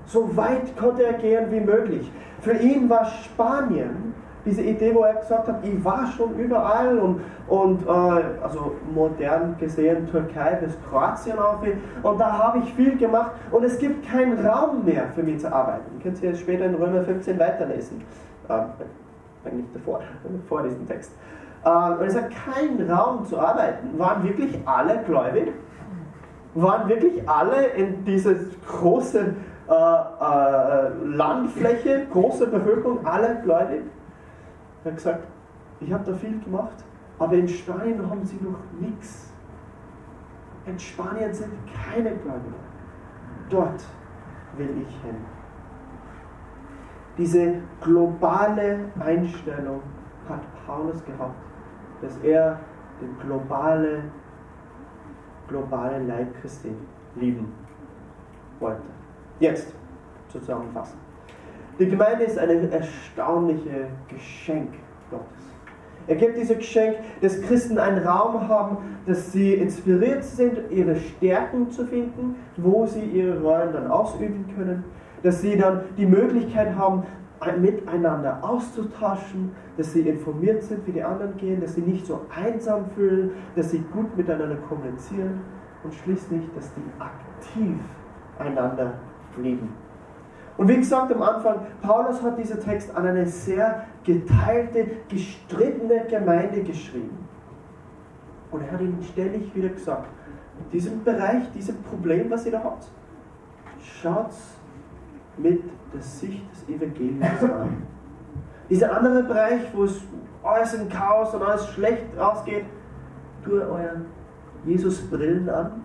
So 0.08 0.36
weit 0.36 0.76
konnte 0.76 1.04
er 1.04 1.14
gehen 1.14 1.52
wie 1.52 1.60
möglich. 1.60 2.12
Für 2.42 2.54
ihn 2.54 2.90
war 2.90 3.06
Spanien 3.06 4.16
diese 4.44 4.64
Idee, 4.64 4.96
wo 4.96 5.04
er 5.04 5.16
gesagt 5.16 5.48
hat, 5.48 5.64
ich 5.64 5.86
war 5.86 6.08
schon 6.18 6.36
überall 6.40 6.98
und, 6.98 7.22
und 7.48 7.86
äh, 7.86 7.90
also 8.42 8.76
modern 8.92 9.56
gesehen 9.60 10.10
Türkei 10.10 10.56
bis 10.56 10.76
Kroatien 10.90 11.38
auf 11.38 11.58
und 12.02 12.20
da 12.20 12.40
habe 12.40 12.60
ich 12.60 12.74
viel 12.74 12.98
gemacht 12.98 13.34
und 13.52 13.64
es 13.64 13.78
gibt 13.78 14.10
keinen 14.10 14.44
Raum 14.44 14.84
mehr 14.84 15.10
für 15.14 15.22
mich 15.22 15.42
zu 15.42 15.54
arbeiten. 15.54 15.84
Ihr 15.98 16.04
könnt 16.04 16.24
es 16.24 16.40
später 16.40 16.66
in 16.66 16.74
Römer 16.74 17.04
15 17.04 17.38
weiterlesen. 17.38 18.02
Äh, 18.50 18.64
eigentlich 19.46 19.72
davor, 19.74 20.02
vor 20.48 20.64
diesem 20.64 20.88
Text. 20.88 21.12
Äh, 21.64 21.70
und 21.70 22.02
es 22.02 22.16
hat 22.16 22.30
keinen 22.32 22.90
Raum 22.90 23.26
zu 23.26 23.40
arbeiten. 23.40 23.98
Waren 23.98 24.24
wirklich 24.24 24.58
alle 24.66 25.04
gläubig? 25.04 25.54
Waren 26.56 26.90
wirklich 26.90 27.28
alle 27.30 27.68
in 27.68 28.04
dieser 28.04 28.34
großen 28.66 29.36
äh, 29.70 29.72
äh, 29.72 30.90
Landfläche, 31.06 32.08
große 32.12 32.48
Bevölkerung, 32.48 33.06
alle 33.06 33.42
gläubig? 33.44 33.82
Er 34.84 34.92
hat 34.92 34.98
gesagt, 34.98 35.28
ich 35.80 35.92
habe 35.94 36.04
da 36.10 36.18
viel 36.18 36.40
gemacht, 36.40 36.84
aber 37.20 37.34
in 37.34 37.48
Spanien 37.48 38.10
haben 38.10 38.26
sie 38.26 38.40
noch 38.42 38.58
nichts. 38.80 39.32
In 40.66 40.80
Spanien 40.80 41.34
sind 41.34 41.52
keine 41.66 42.12
Gläubigen. 42.12 42.56
Dort 43.50 43.84
will 44.58 44.70
ich 44.82 44.96
hin. 45.04 45.37
Diese 47.18 47.56
globale 47.82 48.80
Einstellung 49.00 49.82
hat 50.30 50.42
Paulus 50.66 51.04
gehabt, 51.04 51.36
dass 52.02 52.16
er 52.18 52.60
den 53.02 53.18
globale, 53.26 54.04
globalen 55.48 56.08
Leib 56.08 56.28
Christi 56.42 56.72
lieben 57.16 57.52
wollte. 58.60 58.82
Jetzt 59.40 59.74
zusammenfassen. 60.30 61.00
Die 61.80 61.88
Gemeinde 61.88 62.24
ist 62.24 62.38
ein 62.38 62.72
erstaunliches 62.72 63.88
Geschenk 64.08 64.74
Gottes. 65.12 65.48
Er 66.08 66.16
gibt 66.16 66.38
dieses 66.38 66.58
Geschenk, 66.58 66.98
dass 67.22 67.42
Christen 67.42 67.78
einen 67.78 68.06
Raum 68.06 68.48
haben, 68.48 68.78
dass 69.06 69.32
sie 69.32 69.54
inspiriert 69.56 70.24
sind, 70.24 70.60
ihre 70.72 70.96
Stärken 70.96 71.70
zu 71.70 71.86
finden, 71.86 72.36
wo 72.56 72.86
sie 72.86 73.02
ihre 73.04 73.42
Rollen 73.42 73.74
dann 73.74 73.92
ausüben 73.92 74.46
können, 74.56 74.86
dass 75.24 75.42
sie 75.42 75.58
dann 75.58 75.82
die 75.98 76.06
Möglichkeit 76.06 76.76
haben, 76.76 77.04
miteinander 77.60 78.40
auszutauschen, 78.42 79.52
dass 79.78 79.94
sie 79.94 80.02
informiert 80.02 80.64
sind, 80.64 80.86
wie 80.88 80.92
die 80.92 81.04
anderen 81.04 81.38
gehen, 81.38 81.62
dass 81.62 81.76
sie 81.76 81.82
nicht 81.82 82.06
so 82.06 82.26
einsam 82.36 82.86
fühlen, 82.96 83.32
dass 83.56 83.72
sie 83.72 83.80
gut 83.94 84.16
miteinander 84.18 84.56
kommunizieren 84.68 85.42
und 85.84 85.94
schließlich, 85.94 86.42
dass 86.56 86.72
die 86.74 86.82
aktiv 87.00 87.78
einander 88.40 88.94
lieben. 89.40 89.70
Und 90.58 90.68
wie 90.68 90.78
gesagt 90.78 91.14
am 91.14 91.22
Anfang, 91.22 91.58
Paulus 91.84 92.22
hat 92.24 92.40
diesen 92.40 92.60
Text 92.60 92.96
an 92.96 93.06
eine 93.06 93.28
sehr 93.28 93.86
geteilte, 94.04 94.88
gestrittene 95.08 96.06
Gemeinde 96.10 96.64
geschrieben. 96.64 97.28
Und 98.50 98.62
er 98.64 98.72
hat 98.72 98.82
ihnen 98.82 99.04
ständig 99.04 99.54
wieder 99.54 99.70
gesagt, 99.70 100.08
diesem 100.74 101.04
Bereich, 101.04 101.52
diesem 101.52 101.84
Problem, 101.84 102.32
was 102.32 102.46
ihr 102.48 102.54
da 102.54 102.64
habt, 102.64 102.88
schaut 104.02 104.32
mit 105.38 105.64
der 105.94 106.02
Sicht 106.02 106.44
des 106.52 106.76
Evangeliums 106.76 107.44
an. 107.44 107.84
Dieser 108.70 108.96
andere 108.96 109.24
Bereich, 109.24 109.62
wo 109.74 109.84
es 109.84 110.02
alles 110.44 110.74
in 110.74 110.90
Chaos 110.90 111.34
und 111.34 111.42
alles 111.42 111.68
schlecht 111.70 112.18
ausgeht, 112.18 112.66
tut 113.44 113.62
euren 113.62 114.06
Jesus-Brillen 114.66 115.50
an 115.50 115.84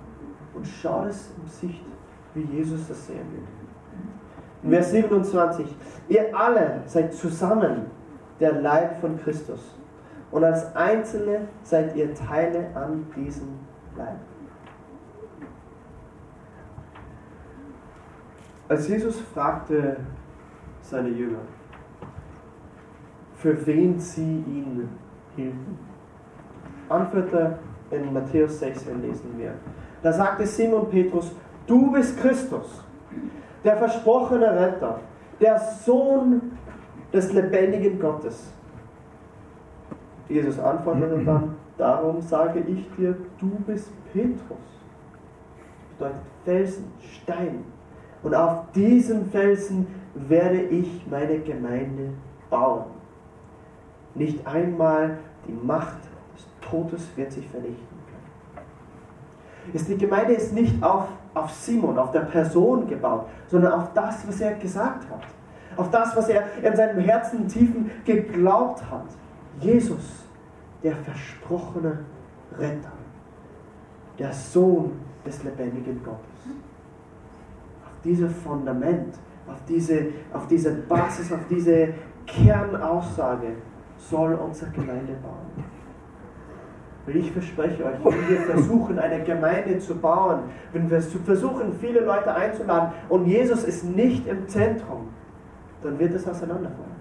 und 0.55 0.67
schaut 0.67 1.09
es 1.09 1.31
in 1.41 1.49
Sicht, 1.49 1.85
wie 2.35 2.43
Jesus 2.43 2.89
das 2.89 3.07
sehen 3.07 3.27
will. 3.33 4.71
Vers 4.71 4.91
27. 4.93 5.67
Ihr 6.09 6.37
alle 6.37 6.83
seid 6.87 7.13
zusammen 7.15 7.87
der 8.39 8.61
Leib 8.61 9.01
von 9.01 9.19
Christus. 9.19 9.77
Und 10.31 10.45
als 10.45 10.75
Einzelne 10.75 11.49
seid 11.63 11.95
ihr 11.97 12.15
Teile 12.15 12.71
an 12.75 13.07
diesem 13.15 13.49
Leib. 13.97 14.19
Als 18.73 18.89
Jesus 18.89 19.21
fragte 19.35 19.99
seine 20.81 21.11
Jünger, 21.11 21.43
für 23.35 23.67
wen 23.67 24.01
sie 24.01 24.23
ihn 24.23 24.89
hielten, 25.37 25.79
antwortete 26.89 27.59
in 27.91 28.11
Matthäus 28.15 28.61
16 28.61 29.03
lesen 29.03 29.37
wir. 29.37 29.53
Da 30.03 30.11
sagte 30.11 30.47
Simon 30.47 30.89
Petrus, 30.89 31.37
du 31.67 31.93
bist 31.93 32.19
Christus, 32.19 32.83
der 33.63 33.77
versprochene 33.77 34.51
Retter, 34.59 35.01
der 35.39 35.59
Sohn 35.59 36.57
des 37.13 37.31
lebendigen 37.31 38.01
Gottes. 38.01 38.55
Jesus 40.31 40.59
antwortete 40.59 41.23
dann, 41.23 41.57
darum 41.77 42.23
sage 42.23 42.61
ich 42.61 42.89
dir, 42.97 43.19
du 43.39 43.51
bist 43.67 43.93
Petrus. 44.15 44.65
Bedeutet 45.99 46.17
Felsen, 46.47 46.85
Stein. 47.03 47.65
Und 48.23 48.35
auf 48.35 48.71
diesen 48.75 49.31
Felsen 49.31 49.87
werde 50.15 50.61
ich 50.61 51.07
meine 51.11 51.39
Gemeinde 51.41 52.11
bauen. 52.51 52.85
Nicht 54.15 54.47
einmal 54.47 55.19
die 55.47 55.53
Macht 55.53 55.99
des 56.35 56.47
Todes 56.61 57.03
wird 57.17 57.33
sich 57.33 57.49
vernichten 57.49 58.03
ist 59.73 59.89
die 59.89 59.97
Gemeinde 59.97 60.35
ist 60.35 60.53
nicht 60.53 60.83
auf, 60.83 61.09
auf 61.35 61.51
Simon, 61.51 61.99
auf 61.99 62.11
der 62.11 62.21
Person 62.21 62.87
gebaut, 62.87 63.27
sondern 63.47 63.73
auf 63.73 63.93
das, 63.95 64.27
was 64.27 64.41
er 64.41 64.55
gesagt 64.55 65.09
hat. 65.11 65.23
Auf 65.77 65.91
das, 65.91 66.15
was 66.17 66.29
er 66.29 66.43
in 66.63 66.77
seinem 66.77 67.01
Herzen 67.01 67.49
tiefen 67.49 67.91
geglaubt 68.05 68.83
hat. 68.91 69.07
Jesus, 69.61 70.25
der 70.83 70.95
versprochene 70.97 72.01
Retter, 72.59 72.93
der 74.19 74.33
Sohn 74.33 74.93
des 75.25 75.43
lebendigen 75.45 76.03
Gottes. 76.05 76.32
Dieses 78.05 78.33
Fundament, 78.39 79.15
auf 79.47 79.65
diese, 79.69 80.07
auf 80.33 80.47
diese 80.47 80.73
Basis, 80.73 81.33
auf 81.33 81.47
diese 81.49 81.89
Kernaussage 82.27 83.57
soll 83.97 84.35
unsere 84.35 84.71
Gemeinde 84.71 85.15
bauen. 85.23 85.65
Weil 87.05 87.17
ich 87.17 87.33
verspreche 87.33 87.85
euch, 87.85 88.05
wenn 88.05 88.29
wir 88.29 88.41
versuchen, 88.43 88.99
eine 88.99 89.25
Gemeinde 89.25 89.79
zu 89.79 89.97
bauen, 89.97 90.41
wenn 90.73 90.89
wir 90.89 91.01
versuchen, 91.01 91.73
viele 91.81 92.01
Leute 92.01 92.33
einzuladen 92.33 92.93
und 93.09 93.27
Jesus 93.27 93.65
ist 93.65 93.85
nicht 93.85 94.27
im 94.27 94.47
Zentrum, 94.47 95.09
dann 95.83 95.99
wird 95.99 96.15
es 96.15 96.29
auseinanderfallen. 96.29 96.93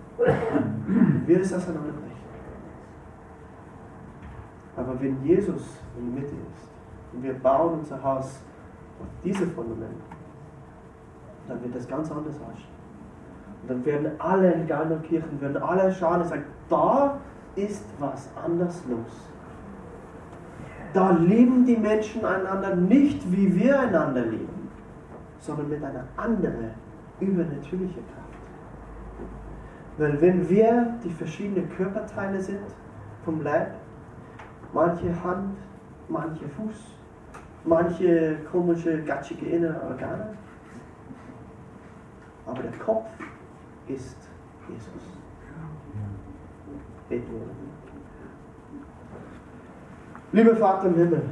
wird 1.27 1.41
es 1.41 1.53
auseinanderbrechen. 1.53 2.01
Aber 4.75 4.99
wenn 4.99 5.23
Jesus 5.23 5.77
in 5.97 6.13
der 6.13 6.21
Mitte 6.21 6.35
ist 6.35 6.69
und 7.13 7.23
wir 7.23 7.33
bauen 7.33 7.79
unser 7.79 8.01
Haus 8.01 8.41
auf 8.99 9.07
diese 9.23 9.45
Fundamente, 9.47 10.01
dann 11.47 11.61
wird 11.63 11.75
das 11.75 11.87
ganz 11.87 12.11
anders 12.11 12.35
aussehen. 12.35 12.71
Und 13.61 13.69
dann 13.69 13.85
werden 13.85 14.11
alle 14.19 14.53
in 14.53 14.67
Kirchen, 14.67 15.41
werden 15.41 15.61
alle 15.61 15.91
schauen 15.93 16.21
und 16.21 16.27
sagen, 16.27 16.45
da 16.69 17.17
ist 17.55 17.85
was 17.99 18.29
anders 18.43 18.83
los 18.89 19.31
da 20.93 21.11
lieben 21.11 21.65
die 21.65 21.77
Menschen 21.77 22.25
einander 22.25 22.75
nicht, 22.75 23.31
wie 23.31 23.55
wir 23.55 23.79
einander 23.79 24.25
lieben, 24.25 24.69
sondern 25.39 25.69
mit 25.69 25.83
einer 25.83 26.03
anderen, 26.17 26.71
übernatürlichen 27.19 28.03
Kraft. 28.07 28.21
Weil 29.97 30.21
wenn 30.21 30.49
wir 30.49 30.95
die 31.03 31.11
verschiedenen 31.11 31.69
Körperteile 31.69 32.41
sind 32.41 32.59
vom 33.23 33.41
Leib, 33.41 33.71
manche 34.73 35.23
Hand, 35.23 35.57
manche 36.09 36.47
Fuß, 36.49 36.95
manche 37.63 38.37
komische, 38.51 39.03
gatschige 39.03 39.45
innere 39.45 39.81
Organe, 39.83 40.29
aber 42.51 42.63
der 42.63 42.79
Kopf 42.79 43.09
ist 43.87 44.17
Jesus. 44.67 45.21
Beten. 47.09 47.41
Lieber 50.33 50.55
Vater 50.55 50.87
im 50.87 50.95
Himmel, 50.95 51.23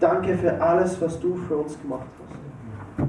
danke 0.00 0.36
für 0.36 0.60
alles, 0.60 1.00
was 1.00 1.20
du 1.20 1.36
für 1.36 1.58
uns 1.58 1.80
gemacht 1.80 2.08
hast. 2.18 3.06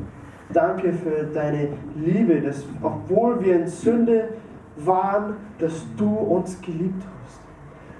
Danke 0.53 0.93
für 0.93 1.23
deine 1.33 1.69
Liebe, 1.95 2.41
dass 2.41 2.65
obwohl 2.81 3.43
wir 3.43 3.61
in 3.61 3.67
Sünde 3.67 4.29
waren, 4.75 5.37
dass 5.57 5.85
du 5.97 6.13
uns 6.13 6.61
geliebt 6.61 7.03
hast. 7.23 7.41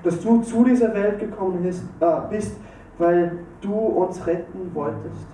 Dass 0.04 0.22
du 0.22 0.42
zu 0.42 0.64
dieser 0.64 0.94
Welt 0.94 1.20
gekommen 1.20 1.64
bist, 1.64 1.84
äh, 2.00 2.42
weil 2.98 3.40
du 3.62 3.74
uns 3.74 4.26
retten 4.28 4.70
wolltest. 4.74 5.28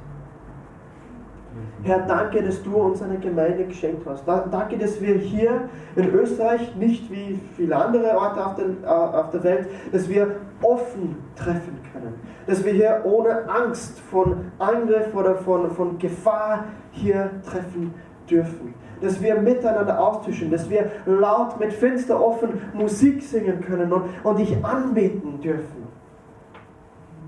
Herr, 1.83 1.99
danke, 1.99 2.41
dass 2.41 2.61
du 2.63 2.75
uns 2.75 3.01
eine 3.01 3.17
Gemeinde 3.17 3.65
geschenkt 3.65 4.05
hast. 4.07 4.27
Danke, 4.27 4.77
dass 4.77 4.99
wir 4.99 5.15
hier 5.15 5.69
in 5.95 6.09
Österreich, 6.09 6.75
nicht 6.75 7.09
wie 7.11 7.39
viele 7.55 7.75
andere 7.75 8.17
Orte 8.17 8.45
auf 8.45 8.55
der, 8.55 8.65
äh, 8.83 8.87
auf 8.87 9.29
der 9.29 9.43
Welt, 9.43 9.67
dass 9.91 10.09
wir 10.09 10.37
offen 10.61 11.15
treffen 11.35 11.79
können. 11.93 12.15
Dass 12.47 12.65
wir 12.65 12.73
hier 12.73 13.01
ohne 13.05 13.47
Angst 13.47 13.99
von 13.99 14.51
Angriff 14.57 15.13
oder 15.13 15.35
von, 15.35 15.69
von 15.71 15.97
Gefahr 15.99 16.65
hier 16.91 17.29
treffen 17.49 17.93
dürfen. 18.29 18.73
Dass 18.99 19.21
wir 19.21 19.35
miteinander 19.39 19.99
austauschen, 19.99 20.49
dass 20.49 20.67
wir 20.69 20.91
laut 21.05 21.59
mit 21.59 21.71
Fenster 21.71 22.19
offen 22.19 22.59
Musik 22.73 23.21
singen 23.21 23.61
können 23.61 23.93
und, 23.93 24.03
und 24.23 24.39
dich 24.39 24.65
anbeten 24.65 25.39
dürfen. 25.41 25.87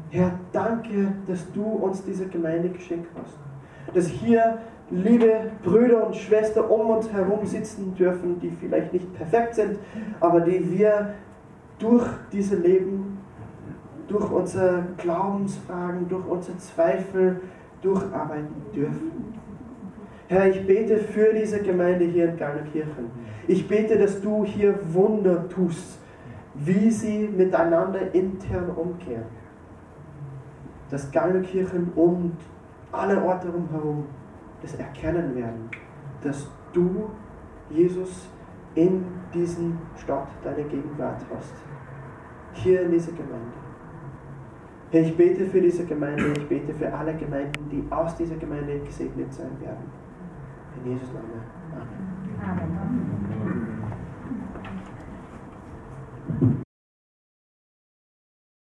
Herr, 0.10 0.32
danke, 0.52 1.14
dass 1.28 1.52
du 1.54 1.64
uns 1.64 2.04
diese 2.04 2.26
Gemeinde 2.26 2.70
geschenkt 2.70 3.10
hast 3.22 3.38
dass 3.94 4.08
hier 4.08 4.60
liebe 4.92 5.52
Brüder 5.64 6.08
und 6.08 6.16
Schwestern 6.16 6.66
um 6.66 6.90
uns 6.90 7.12
herum 7.12 7.46
sitzen 7.46 7.96
dürfen, 7.96 8.40
die 8.40 8.50
vielleicht 8.52 8.94
nicht 8.94 9.14
perfekt 9.16 9.56
sind, 9.56 9.78
aber 10.20 10.42
die 10.42 10.78
wir 10.78 11.14
durch 11.78 12.08
diese 12.32 12.56
Leben, 12.56 13.20
durch 14.08 14.30
unsere 14.32 14.84
Glaubensfragen, 14.98 16.08
durch 16.10 16.26
unsere 16.28 16.58
Zweifel 16.58 17.42
durcharbeiten 17.82 18.56
dürfen. 18.76 19.12
Herr, 20.28 20.48
ich 20.48 20.66
bete 20.66 20.98
für 20.98 21.34
diese 21.34 21.62
Gemeinde 21.62 22.06
hier 22.06 22.30
in 22.30 22.38
Garnenkirchen. 22.38 23.10
Ich 23.48 23.68
bete, 23.68 23.98
dass 23.98 24.22
du 24.22 24.46
hier 24.46 24.78
Wunder 24.94 25.48
tust, 25.50 26.00
wie 26.54 26.92
sie 26.92 27.28
miteinander 27.28 28.14
intern 28.14 28.70
umkehren. 28.76 29.26
Dass 30.92 31.12
Garnenkirchen 31.12 31.92
und 31.96 32.36
alle 32.92 33.22
Orte 33.24 33.50
umherum 33.50 34.06
das 34.62 34.76
erkennen 34.76 35.36
werden, 35.36 35.70
dass 36.22 36.50
du, 36.74 37.10
Jesus, 37.70 38.30
in 38.76 39.06
diesem 39.34 39.78
Stadt 39.96 40.28
deine 40.44 40.64
Gegenwart 40.64 41.22
hast. 41.34 41.54
Hier 42.54 42.82
in 42.82 42.92
dieser 42.92 43.12
Gemeinde. 43.12 43.58
Herr, 44.92 45.02
ich 45.02 45.16
bete 45.16 45.46
für 45.46 45.62
diese 45.62 45.86
Gemeinde, 45.86 46.34
ich 46.36 46.48
bete 46.48 46.74
für 46.74 46.92
alle 46.92 47.16
Gemeinden, 47.16 47.70
die 47.70 47.84
aus 47.92 48.16
dieser 48.16 48.38
Gemeinde 48.38 48.80
gesegnet 48.80 49.32
sein 49.32 49.52
werden. 49.62 49.92
In 50.84 50.92
Jesus' 50.92 51.14
Namen. 51.14 51.42
Amen. 52.42 52.78
Amen. 56.42 56.64